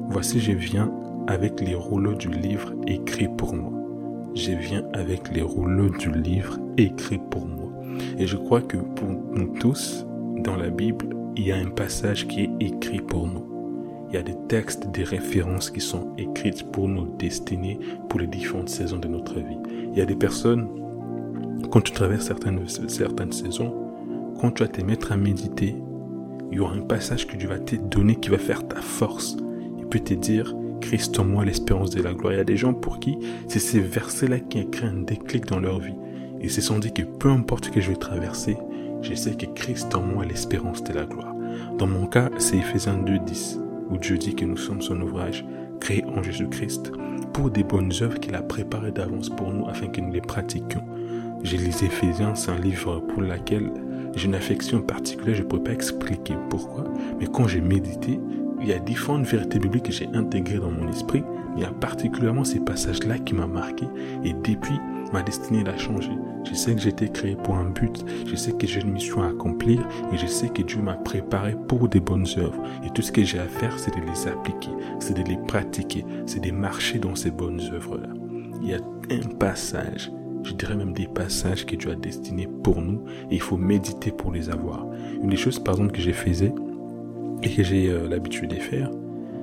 Voici 0.10 0.40
je 0.40 0.52
viens 0.52 0.92
avec 1.28 1.60
les 1.62 1.76
rouleaux 1.76 2.16
du 2.16 2.30
livre 2.30 2.74
écrit 2.88 3.28
pour 3.38 3.54
moi 3.54 3.78
je 4.38 4.52
viens 4.52 4.84
avec 4.94 5.34
les 5.34 5.42
rouleaux 5.42 5.90
du 5.90 6.12
livre 6.12 6.60
écrit 6.78 7.20
pour 7.32 7.48
moi. 7.48 7.57
Et 8.18 8.28
je 8.28 8.38
crois 8.38 8.62
que 8.62 8.78
pour 8.78 9.10
nous 9.10 9.54
tous, 9.60 10.06
dans 10.44 10.56
la 10.56 10.70
Bible, 10.70 11.10
il 11.36 11.46
y 11.46 11.52
a 11.52 11.58
un 11.58 11.70
passage 11.70 12.28
qui 12.28 12.42
est 12.42 12.50
écrit 12.60 13.02
pour 13.02 13.28
nous. 13.28 13.46
Il 14.10 14.16
y 14.16 14.18
a 14.18 14.24
des 14.24 14.36
textes, 14.48 14.90
des 14.92 15.04
références 15.04 15.70
qui 15.70 15.82
sont 15.82 16.14
écrites 16.18 16.72
pour 16.72 16.88
nos 16.88 17.06
destinées, 17.18 17.80
pour 18.10 18.20
les 18.20 18.28
différentes 18.28 18.70
saisons 18.70 18.98
de 18.98 19.08
notre 19.08 19.36
vie. 19.36 19.58
Il 19.92 19.98
y 19.98 20.02
a 20.02 20.06
des 20.06 20.16
personnes, 20.16 20.68
quand 21.72 21.82
tu 21.82 21.92
traverses 21.92 22.26
certaines, 22.26 22.68
certaines 22.68 23.32
saisons, 23.32 23.74
quand 24.40 24.52
tu 24.52 24.64
vas 24.64 24.70
te 24.70 24.82
mettre 24.82 25.12
à 25.12 25.18
méditer, 25.18 25.76
il 26.52 26.58
y 26.58 26.60
aura 26.60 26.76
un 26.76 26.82
passage 26.82 27.28
que 27.28 27.36
Dieu 27.36 27.50
va 27.50 27.60
te 27.60 27.76
donner 27.76 28.16
qui 28.16 28.30
va 28.30 28.38
faire 28.38 28.68
ta 28.68 28.82
force. 28.82 29.36
Il 29.78 29.86
peut 29.88 30.00
te 30.00 30.14
dire, 30.14 30.56
Christ 30.80 31.20
en 31.20 31.26
moi, 31.26 31.44
l'espérance 31.44 31.90
de 31.90 32.02
la 32.02 32.14
gloire. 32.14 32.34
Il 32.34 32.38
y 32.38 32.42
a 32.42 32.46
des 32.46 32.58
gens 32.58 32.74
pour 32.74 33.00
qui 33.00 33.18
c'est 33.48 33.60
ces 33.60 33.80
versets-là 33.80 34.40
qui 34.40 34.70
créent 34.70 34.88
un 34.88 35.02
déclic 35.02 35.46
dans 35.46 35.60
leur 35.60 35.80
vie. 35.80 35.96
Et 36.42 36.50
c'est 36.50 36.62
sans 36.62 36.80
dire 36.80 36.94
que 36.94 37.02
peu 37.02 37.30
importe 37.30 37.66
ce 37.66 37.72
que 37.72 37.82
je 37.82 37.90
vais 37.90 37.98
traverser, 37.98 38.58
je 39.02 39.14
sais 39.14 39.36
que 39.36 39.46
Christ 39.46 39.94
en 39.96 40.02
moi, 40.02 40.26
l'espérance 40.26 40.84
de 40.84 40.94
la 40.94 41.06
gloire. 41.06 41.36
Dans 41.78 41.88
mon 41.88 42.08
cas, 42.08 42.30
c'est 42.38 42.58
Ephésiens 42.58 42.98
2.10, 42.98 43.60
où 43.90 43.98
Dieu 43.98 44.18
dit 44.18 44.36
que 44.36 44.46
nous 44.46 44.58
sommes 44.58 44.82
son 44.82 45.00
ouvrage, 45.02 45.46
créé 45.80 46.04
en 46.06 46.22
Jésus-Christ, 46.22 46.92
pour 47.34 47.50
des 47.50 47.64
bonnes 47.64 47.94
œuvres 48.02 48.20
qu'il 48.20 48.36
a 48.36 48.42
préparées 48.42 48.92
d'avance 48.92 49.30
pour 49.30 49.52
nous 49.52 49.68
afin 49.68 49.88
que 49.88 50.02
nous 50.02 50.12
les 50.12 50.22
pratiquions. 50.22 50.84
J'ai 51.44 51.58
lu 51.58 51.70
Ephésiens, 51.70 52.36
c'est 52.36 52.52
un 52.52 52.60
livre 52.60 53.00
pour 53.00 53.22
lequel 53.22 53.72
j'ai 54.16 54.26
une 54.26 54.36
affection 54.36 54.82
particulière, 54.82 55.36
je 55.36 55.44
ne 55.44 55.48
peux 55.48 55.62
pas 55.62 55.74
expliquer 55.74 56.34
pourquoi, 56.50 56.86
mais 57.20 57.28
quand 57.28 57.48
j'ai 57.48 57.62
médité, 57.62 58.20
il 58.60 58.68
y 58.68 58.74
a 58.74 58.80
différentes 58.80 59.26
vérités 59.26 59.60
bibliques 59.60 59.84
que 59.84 59.92
j'ai 59.92 60.10
intégrées 60.14 60.58
dans 60.58 60.72
mon 60.72 60.90
esprit. 60.90 61.24
Il 61.56 61.62
y 61.62 61.66
a 61.66 61.72
particulièrement 61.72 62.44
ces 62.44 62.60
passages-là 62.60 63.20
qui 63.20 63.36
m'ont 63.36 63.48
marqué. 63.48 63.86
Et 64.24 64.34
depuis, 64.34 64.80
ma 65.14 65.22
destinée 65.22 65.64
a 65.68 65.78
changé. 65.78 66.10
Je 66.50 66.56
sais 66.56 66.74
que 66.74 66.82
j'ai 66.82 66.90
été 66.90 67.10
créé 67.10 67.36
pour 67.36 67.56
un 67.56 67.70
but. 67.70 68.06
Je 68.26 68.36
sais 68.36 68.52
que 68.52 68.68
j'ai 68.68 68.82
une 68.82 68.92
mission 68.92 69.22
à 69.22 69.28
accomplir. 69.28 69.88
Et 70.14 70.18
je 70.18 70.28
sais 70.28 70.50
que 70.50 70.62
Dieu 70.62 70.82
m'a 70.82 70.94
préparé 70.96 71.56
pour 71.68 71.88
des 71.90 72.00
bonnes 72.00 72.28
œuvres. 72.38 72.64
Et 72.86 72.90
tout 72.90 73.02
ce 73.02 73.12
que 73.12 73.24
j'ai 73.24 73.40
à 73.40 73.48
faire, 73.48 73.78
c'est 73.80 73.96
de 73.96 74.02
les 74.02 74.28
appliquer. 74.28 74.72
C'est 75.00 75.18
de 75.18 75.28
les 75.28 75.38
pratiquer. 75.48 76.06
C'est 76.26 76.44
de 76.44 76.52
marcher 76.52 77.00
dans 77.00 77.16
ces 77.16 77.32
bonnes 77.32 77.62
œuvres-là. 77.74 78.10
Il 78.62 78.70
y 78.70 78.74
a 78.74 78.80
un 79.12 79.36
passage 79.38 80.12
je 80.44 80.54
dirais 80.54 80.78
même 80.78 80.94
des 80.94 81.08
passages 81.08 81.66
que 81.66 81.76
Dieu 81.76 81.92
a 81.92 81.96
destinés 81.96 82.48
pour 82.64 82.82
nous 82.82 83.04
et 83.30 83.36
il 83.36 83.42
faut 83.42 83.58
méditer 83.58 84.12
pour 84.12 84.32
les 84.32 84.50
avoir. 84.50 84.86
Une 85.22 85.30
des 85.30 85.36
choses 85.36 85.60
par 85.60 85.74
exemple 85.74 85.92
que 85.92 86.02
j'ai 86.02 86.14
faisais, 86.14 86.54
et 87.44 87.50
que 87.50 87.64
j'ai 87.64 87.90
euh, 87.90 88.08
l'habitude 88.08 88.50
de 88.50 88.56
faire, 88.56 88.90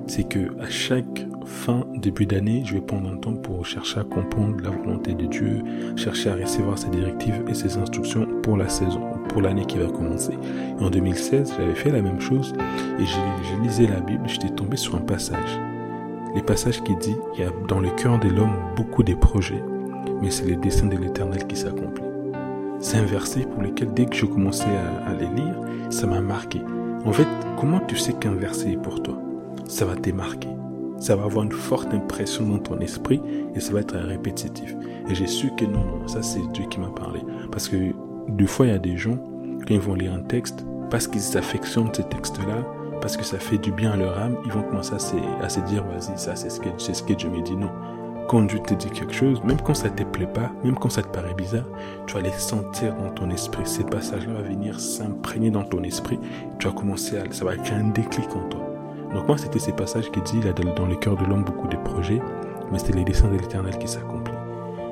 c'est 0.07 0.27
que 0.27 0.51
à 0.59 0.69
chaque 0.69 1.25
fin, 1.45 1.85
début 1.95 2.25
d'année, 2.25 2.63
je 2.65 2.75
vais 2.75 2.81
prendre 2.81 3.09
un 3.09 3.17
temps 3.17 3.33
pour 3.33 3.65
chercher 3.65 3.99
à 3.99 4.03
comprendre 4.03 4.57
la 4.63 4.69
volonté 4.71 5.13
de 5.13 5.25
Dieu, 5.25 5.61
chercher 5.95 6.29
à 6.29 6.35
recevoir 6.35 6.77
ses 6.77 6.89
directives 6.89 7.43
et 7.47 7.53
ses 7.53 7.77
instructions 7.77 8.27
pour 8.41 8.57
la 8.57 8.69
saison, 8.69 9.01
pour 9.29 9.41
l'année 9.41 9.65
qui 9.65 9.77
va 9.77 9.87
commencer. 9.87 10.33
En 10.79 10.89
2016, 10.89 11.53
j'avais 11.57 11.75
fait 11.75 11.91
la 11.91 12.01
même 12.01 12.19
chose 12.19 12.53
et 12.99 13.05
j'ai 13.05 13.63
lisé 13.63 13.87
la 13.87 13.99
Bible, 13.99 14.23
j'étais 14.27 14.49
tombé 14.49 14.77
sur 14.77 14.95
un 14.95 15.01
passage. 15.01 15.59
Les 16.35 16.41
passages 16.41 16.83
qui 16.83 16.95
dit 16.97 17.15
il 17.35 17.41
y 17.41 17.43
a 17.43 17.51
dans 17.67 17.79
le 17.79 17.89
cœur 17.91 18.19
de 18.19 18.29
l'homme 18.29 18.55
beaucoup 18.75 19.03
de 19.03 19.13
projets, 19.13 19.63
mais 20.21 20.31
c'est 20.31 20.45
le 20.45 20.55
dessein 20.55 20.87
de 20.87 20.97
l'Éternel 20.97 21.47
qui 21.47 21.55
s'accomplit. 21.55 22.03
C'est 22.79 22.97
un 22.97 23.05
verset 23.05 23.41
pour 23.41 23.63
lequel 23.63 23.93
dès 23.93 24.05
que 24.05 24.15
je 24.15 24.25
commençais 24.25 24.65
à 25.05 25.13
les 25.13 25.27
lire, 25.27 25.55
ça 25.89 26.07
m'a 26.07 26.21
marqué. 26.21 26.61
En 27.05 27.13
fait, 27.13 27.27
comment 27.57 27.79
tu 27.79 27.95
sais 27.97 28.13
qu'un 28.13 28.33
verset 28.33 28.73
est 28.73 28.77
pour 28.77 29.01
toi? 29.01 29.24
Ça 29.67 29.85
va 29.85 29.95
te. 29.95 30.09
Ça 30.99 31.15
va 31.15 31.25
avoir 31.25 31.43
une 31.43 31.51
forte 31.51 31.93
impression 31.93 32.45
dans 32.45 32.59
ton 32.59 32.79
esprit 32.79 33.21
et 33.53 33.59
ça 33.59 33.73
va 33.73 33.81
être 33.81 33.97
répétitif. 33.97 34.75
Et 35.09 35.15
j'ai 35.15 35.27
su 35.27 35.51
que 35.57 35.65
non, 35.65 35.83
non, 35.83 36.07
ça 36.07 36.23
c'est 36.23 36.41
Dieu 36.53 36.65
qui 36.69 36.79
m'a 36.79 36.87
parlé. 36.87 37.19
Parce 37.51 37.67
que 37.67 37.75
des 38.29 38.47
fois, 38.47 38.65
il 38.67 38.71
y 38.71 38.75
a 38.75 38.79
des 38.79 38.97
gens, 38.97 39.17
quand 39.67 39.77
vont 39.77 39.93
lire 39.93 40.13
un 40.13 40.21
texte, 40.21 40.65
parce 40.89 41.07
qu'ils 41.07 41.37
affectionnent 41.37 41.93
ces 41.93 42.03
textes-là, 42.03 42.65
parce 43.01 43.17
que 43.17 43.23
ça 43.23 43.37
fait 43.37 43.57
du 43.57 43.71
bien 43.71 43.91
à 43.91 43.97
leur 43.97 44.17
âme, 44.17 44.37
ils 44.45 44.51
vont 44.51 44.63
commencer 44.63 44.95
à 44.95 45.49
se, 45.49 45.59
dire, 45.61 45.83
vas-y, 45.83 46.17
ça 46.17 46.35
c'est 46.35 46.49
ce 46.49 46.59
que, 46.59 46.69
ce 46.77 47.03
que 47.03 47.13
Dieu 47.13 47.29
me 47.29 47.41
dit. 47.41 47.55
Non, 47.55 47.69
quand 48.27 48.41
Dieu 48.43 48.59
te 48.59 48.73
dit 48.73 48.89
quelque 48.89 49.13
chose, 49.13 49.43
même 49.43 49.61
quand 49.61 49.75
ça 49.75 49.89
te 49.89 50.03
plaît 50.03 50.25
pas, 50.25 50.51
même 50.63 50.75
quand 50.75 50.89
ça 50.89 51.03
te 51.03 51.09
paraît 51.09 51.35
bizarre, 51.35 51.67
tu 52.07 52.15
vas 52.15 52.21
les 52.21 52.31
sentir 52.31 52.95
dans 52.95 53.11
ton 53.11 53.29
esprit. 53.29 53.65
Ces 53.65 53.83
passages-là 53.83 54.33
vont 54.33 54.49
venir 54.49 54.79
s'imprégner 54.79 55.51
dans 55.51 55.63
ton 55.63 55.83
esprit. 55.83 56.19
Tu 56.57 56.67
vas 56.67 56.73
commencer 56.73 57.17
à, 57.17 57.23
ça 57.31 57.45
va 57.45 57.55
créer 57.57 57.77
un 57.77 57.89
déclic 57.89 58.29
en 58.35 58.47
toi. 58.49 58.74
Donc 59.15 59.29
moi, 59.29 59.37
c'était 59.37 59.59
ces 59.59 59.71
passages 59.71 60.11
qui 60.11 60.19
disent, 60.19 60.41
il 60.41 60.45
y 60.45 60.49
a 60.49 60.53
dans 60.53 60.85
le 60.85 60.95
cœur 60.97 61.15
de 61.15 61.23
l'homme 61.23 61.45
beaucoup 61.45 61.69
de 61.69 61.77
projets, 61.77 62.21
mais 62.69 62.79
c'était 62.79 62.97
les 62.97 63.05
dessins 63.05 63.29
de 63.29 63.37
l'éternel 63.37 63.77
qui 63.77 63.87
s'accomplissent. 63.87 64.35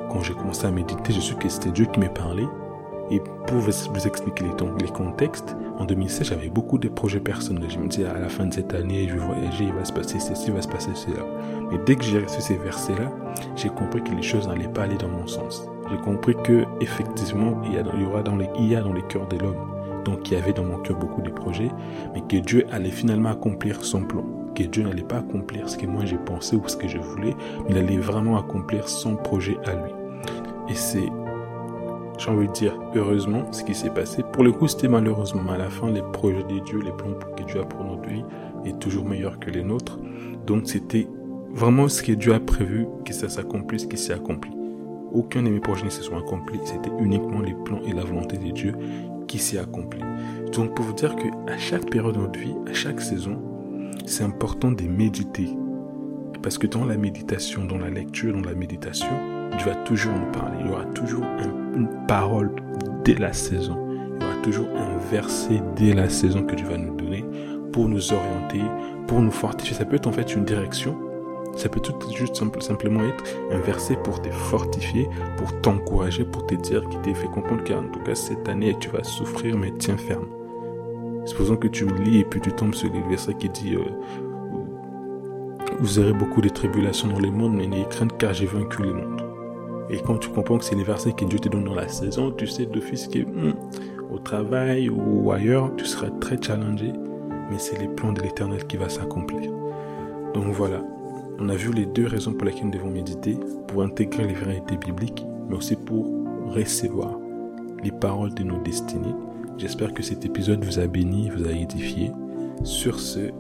Quand 0.10 0.22
j'ai 0.22 0.34
commencé 0.34 0.66
à 0.66 0.72
méditer, 0.72 1.12
je 1.12 1.20
suis 1.20 1.36
que 1.36 1.50
c'était 1.50 1.72
Dieu 1.72 1.88
qui 1.92 2.00
me 2.00 2.08
parlait. 2.08 2.48
Et 3.12 3.20
pour 3.20 3.58
vous 3.58 4.08
expliquer 4.08 4.46
les, 4.46 4.52
les 4.80 4.92
contextes, 4.92 5.58
en 5.78 5.84
2016, 5.84 6.28
j'avais 6.28 6.48
beaucoup 6.48 6.78
de 6.78 6.88
projets 6.88 7.20
personnels. 7.20 7.70
Je 7.70 7.78
me 7.78 7.88
disais, 7.88 8.06
à 8.06 8.18
la 8.18 8.30
fin 8.30 8.46
de 8.46 8.54
cette 8.54 8.74
année, 8.74 9.10
je 9.10 9.16
vais 9.16 9.20
voyager, 9.20 9.66
il 9.66 9.74
va 9.74 9.84
se 9.84 9.92
passer 9.92 10.20
ceci, 10.22 10.46
il 10.48 10.54
va 10.54 10.62
se 10.62 10.70
passer 10.70 10.92
cela. 10.94 11.26
Mais 11.70 11.78
dès 11.86 11.98
que 11.98 12.06
j'ai 12.06 12.20
reçu 12.20 12.40
ces 12.40 12.56
versets-là, 12.56 13.12
j'ai 13.58 13.70
compris 13.70 14.02
que 14.04 14.12
les 14.12 14.24
choses 14.24 14.48
n'allaient 14.48 14.70
pas 14.70 14.84
aller 14.84 14.98
dans 14.98 15.10
mon 15.10 15.28
sens. 15.28 15.68
J'ai 15.92 15.98
compris 15.98 16.36
que, 16.46 16.64
effectivement, 16.80 17.62
il 17.66 17.74
y, 17.74 17.78
a, 17.78 18.08
aura 18.08 18.24
dans 18.24 18.38
les, 18.38 18.50
il 18.58 18.68
y 18.68 18.76
a 18.78 18.82
dans 18.82 18.94
les 18.94 19.04
cœurs 19.04 19.28
de 19.28 19.38
l'homme. 19.38 19.73
Donc, 20.06 20.32
y 20.32 20.36
avait 20.36 20.54
dans 20.54 20.64
mon 20.64 20.78
cœur 20.78 20.98
beaucoup 20.98 21.22
de 21.22 21.30
projets, 21.30 21.72
mais 22.14 22.22
que 22.22 22.38
Dieu 22.38 22.66
allait 22.72 22.92
finalement 22.92 23.30
accomplir 23.30 23.84
son 23.84 24.04
plan. 24.04 24.24
Que 24.56 24.64
Dieu 24.64 24.84
n'allait 24.84 25.04
pas 25.04 25.18
accomplir 25.18 25.68
ce 25.68 25.78
que 25.78 25.86
moi 25.86 26.06
j'ai 26.06 26.18
pensé 26.18 26.56
ou 26.56 26.68
ce 26.68 26.78
que 26.78 26.88
je 26.88 26.98
voulais, 26.98 27.36
mais 27.66 27.72
il 27.72 27.78
allait 27.78 27.98
vraiment 27.98 28.38
accomplir 28.38 28.88
son 28.88 29.16
projet 29.16 29.58
à 29.66 29.74
lui. 29.74 29.92
Et 30.70 30.76
c'est 30.76 31.10
j'ai 32.18 32.30
envie 32.30 32.48
de 32.48 32.54
dire 32.54 32.80
heureusement 32.96 33.52
ce 33.52 33.64
qui 33.64 33.74
s'est 33.74 33.90
passé. 33.90 34.24
Pour 34.32 34.44
le 34.44 34.52
coup, 34.52 34.68
c'était 34.68 34.88
malheureusement. 34.88 35.52
À 35.52 35.58
la 35.58 35.70
fin, 35.70 35.90
les 35.92 36.02
projets 36.02 36.44
de 36.44 36.60
Dieu, 36.60 36.80
les 36.80 36.92
plans 36.92 37.14
que 37.36 37.44
Dieu 37.44 37.62
a 37.62 37.66
pour 37.66 37.84
notre 37.84 38.08
vie 38.08 38.24
est 38.66 38.80
toujours 38.80 39.06
meilleur 39.06 39.40
que 39.40 39.50
les 39.50 39.64
nôtres. 39.64 40.00
Donc 40.46 40.68
c'était 40.68 41.08
vraiment 41.52 41.88
ce 41.88 42.04
que 42.04 42.12
Dieu 42.12 42.34
a 42.34 42.40
prévu, 42.40 42.88
que 43.06 43.14
ça 43.14 43.30
s'accomplisse, 43.30 43.86
qui 43.86 43.98
s'est 43.98 44.14
accompli. 44.14 44.52
Aucun 45.12 45.44
de 45.44 45.50
mes 45.50 45.60
projets 45.60 45.86
ne 45.86 45.90
se 45.90 46.02
sont 46.02 46.18
accomplis, 46.18 46.60
c'était 46.66 46.90
uniquement 47.00 47.40
les 47.40 47.54
plans 47.54 47.82
et 47.86 47.94
la 47.94 48.04
volonté 48.04 48.38
de 48.38 48.52
Dieu 48.52 48.74
qui 49.28 49.40
s'est 49.40 49.58
accompli. 49.58 50.02
Donc 50.54 50.76
pour 50.76 50.86
vous 50.86 50.94
dire 50.94 51.16
que 51.16 51.28
à 51.52 51.58
chaque 51.58 51.90
période 51.90 52.16
de 52.16 52.20
notre 52.22 52.40
vie, 52.40 52.56
à 52.68 52.74
chaque 52.74 53.02
saison, 53.02 53.40
c'est 54.06 54.24
important 54.24 54.72
de 54.72 54.84
méditer. 54.84 55.50
Parce 56.42 56.58
que 56.58 56.68
dans 56.68 56.86
la 56.86 56.98
méditation, 56.98 57.66
dans 57.66 57.78
la 57.78 57.90
lecture, 57.90 58.34
dans 58.34 58.48
la 58.48 58.56
méditation, 58.56 59.08
Dieu 59.58 59.66
va 59.66 59.76
toujours 59.84 60.14
nous 60.14 60.32
parler. 60.32 60.58
Il 60.62 60.68
y 60.68 60.70
aura 60.70 60.86
toujours 60.86 61.24
une 61.76 61.88
parole 62.08 62.52
dès 63.06 63.16
la 63.16 63.34
saison. 63.34 63.78
Il 64.18 64.24
y 64.24 64.26
aura 64.26 64.42
toujours 64.42 64.68
un 64.76 64.98
verset 65.10 65.62
dès 65.76 65.94
la 65.94 66.10
saison 66.10 66.44
que 66.44 66.56
Dieu 66.56 66.68
va 66.68 66.78
nous 66.78 66.96
donner 66.96 67.24
pour 67.72 67.88
nous 67.88 68.12
orienter, 68.14 68.62
pour 69.08 69.22
nous 69.22 69.32
fortifier. 69.32 69.76
Ça 69.76 69.86
peut 69.86 69.96
être 69.96 70.08
en 70.08 70.12
fait 70.12 70.36
une 70.36 70.44
direction. 70.44 70.98
Ça 71.56 71.70
peut 71.70 71.80
tout 71.80 71.96
juste 72.16 72.36
simplement 72.62 73.04
être 73.04 73.24
un 73.52 73.60
verset 73.60 73.96
pour 74.04 74.22
te 74.22 74.30
fortifier, 74.30 75.08
pour 75.38 75.54
t'encourager, 75.62 76.26
pour 76.26 76.46
te 76.48 76.56
dire 76.56 76.88
qu'il 76.90 77.00
t'ait 77.02 77.14
fait 77.14 77.28
comprendre 77.28 77.64
qu'en 77.64 77.84
tout 77.84 78.00
cas 78.00 78.16
cette 78.16 78.50
année 78.50 78.76
tu 78.80 78.90
vas 78.90 79.04
souffrir 79.04 79.58
mais 79.58 79.72
tiens 79.78 79.98
ferme. 79.98 80.28
Supposons 81.26 81.56
que 81.56 81.68
tu 81.68 81.86
lis 82.04 82.20
et 82.20 82.26
puis 82.26 82.42
tu 82.42 82.52
tombes 82.52 82.74
sur 82.74 82.92
le 82.92 83.08
verset 83.08 83.34
qui 83.36 83.50
dit 83.50 83.76
euh, 83.76 83.86
Vous 85.80 86.00
aurez 86.00 86.12
beaucoup 86.12 86.42
de 86.42 86.50
tribulations 86.50 87.08
dans 87.08 87.20
le 87.20 87.32
monde, 87.32 87.54
mais 87.56 87.66
n'ayez 87.66 87.86
crainte 87.86 88.18
car 88.18 88.34
j'ai 88.34 88.46
vaincu 88.46 88.84
le 88.84 88.94
monde. 88.94 89.22
Et 89.90 90.00
quand 90.00 90.18
tu 90.18 90.30
comprends 90.30 90.58
que 90.58 90.66
c'est 90.66 90.76
les 90.76 90.84
versets 90.84 91.14
que 91.14 91.24
Dieu 91.24 91.40
te 91.40 91.48
donne 91.48 91.64
dans 91.64 91.76
la 91.76 91.88
saison, 91.88 92.32
tu 92.32 92.48
sais 92.48 92.66
d'office 92.66 93.08
que 93.08 93.20
hmm, 93.20 93.54
au 94.12 94.20
travail 94.20 94.90
ou 94.90 95.32
ailleurs, 95.32 95.74
tu 95.78 95.86
seras 95.86 96.10
très 96.10 96.42
challengé, 96.42 96.92
mais 97.50 97.58
c'est 97.58 97.80
les 97.80 97.88
plans 97.88 98.12
de 98.12 98.22
l'éternel 98.22 98.66
qui 98.66 98.76
va 98.78 98.90
s'accomplir. 98.90 99.52
Donc 100.34 100.48
voilà, 100.48 100.82
on 101.40 101.50
a 101.50 101.56
vu 101.56 101.72
les 101.72 101.86
deux 101.86 102.08
raisons 102.08 102.34
pour 102.34 102.46
lesquelles 102.46 102.66
nous 102.66 102.72
devons 102.72 102.92
méditer, 102.92 103.38
pour 103.68 103.84
intégrer 103.84 104.28
les 104.28 104.34
vérités 104.34 104.78
bibliques, 104.78 105.26
mais 105.50 105.56
aussi 105.56 105.76
pour 105.76 106.06
recevoir 106.54 107.18
les 107.84 107.92
paroles 107.92 108.34
de 108.34 108.44
nos 108.44 108.62
destinées 108.62 109.16
J'espère 109.58 109.94
que 109.94 110.04
cet 110.04 110.26
épisode 110.26 110.64
vous 110.66 110.80
a 110.80 110.88
béni, 110.88 111.30
vous 111.30 111.48
a 111.48 111.52
édifié. 111.52 112.12
Sur 112.64 113.00
ce, 113.00 113.32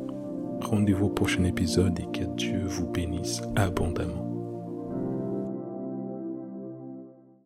rendez-vous 0.61 1.07
au 1.07 1.09
prochain 1.09 1.43
épisode 1.43 1.99
et 1.99 2.17
que 2.17 2.23
Dieu 2.35 2.61
vous 2.65 2.87
bénisse 2.87 3.41
abondamment. 3.55 4.32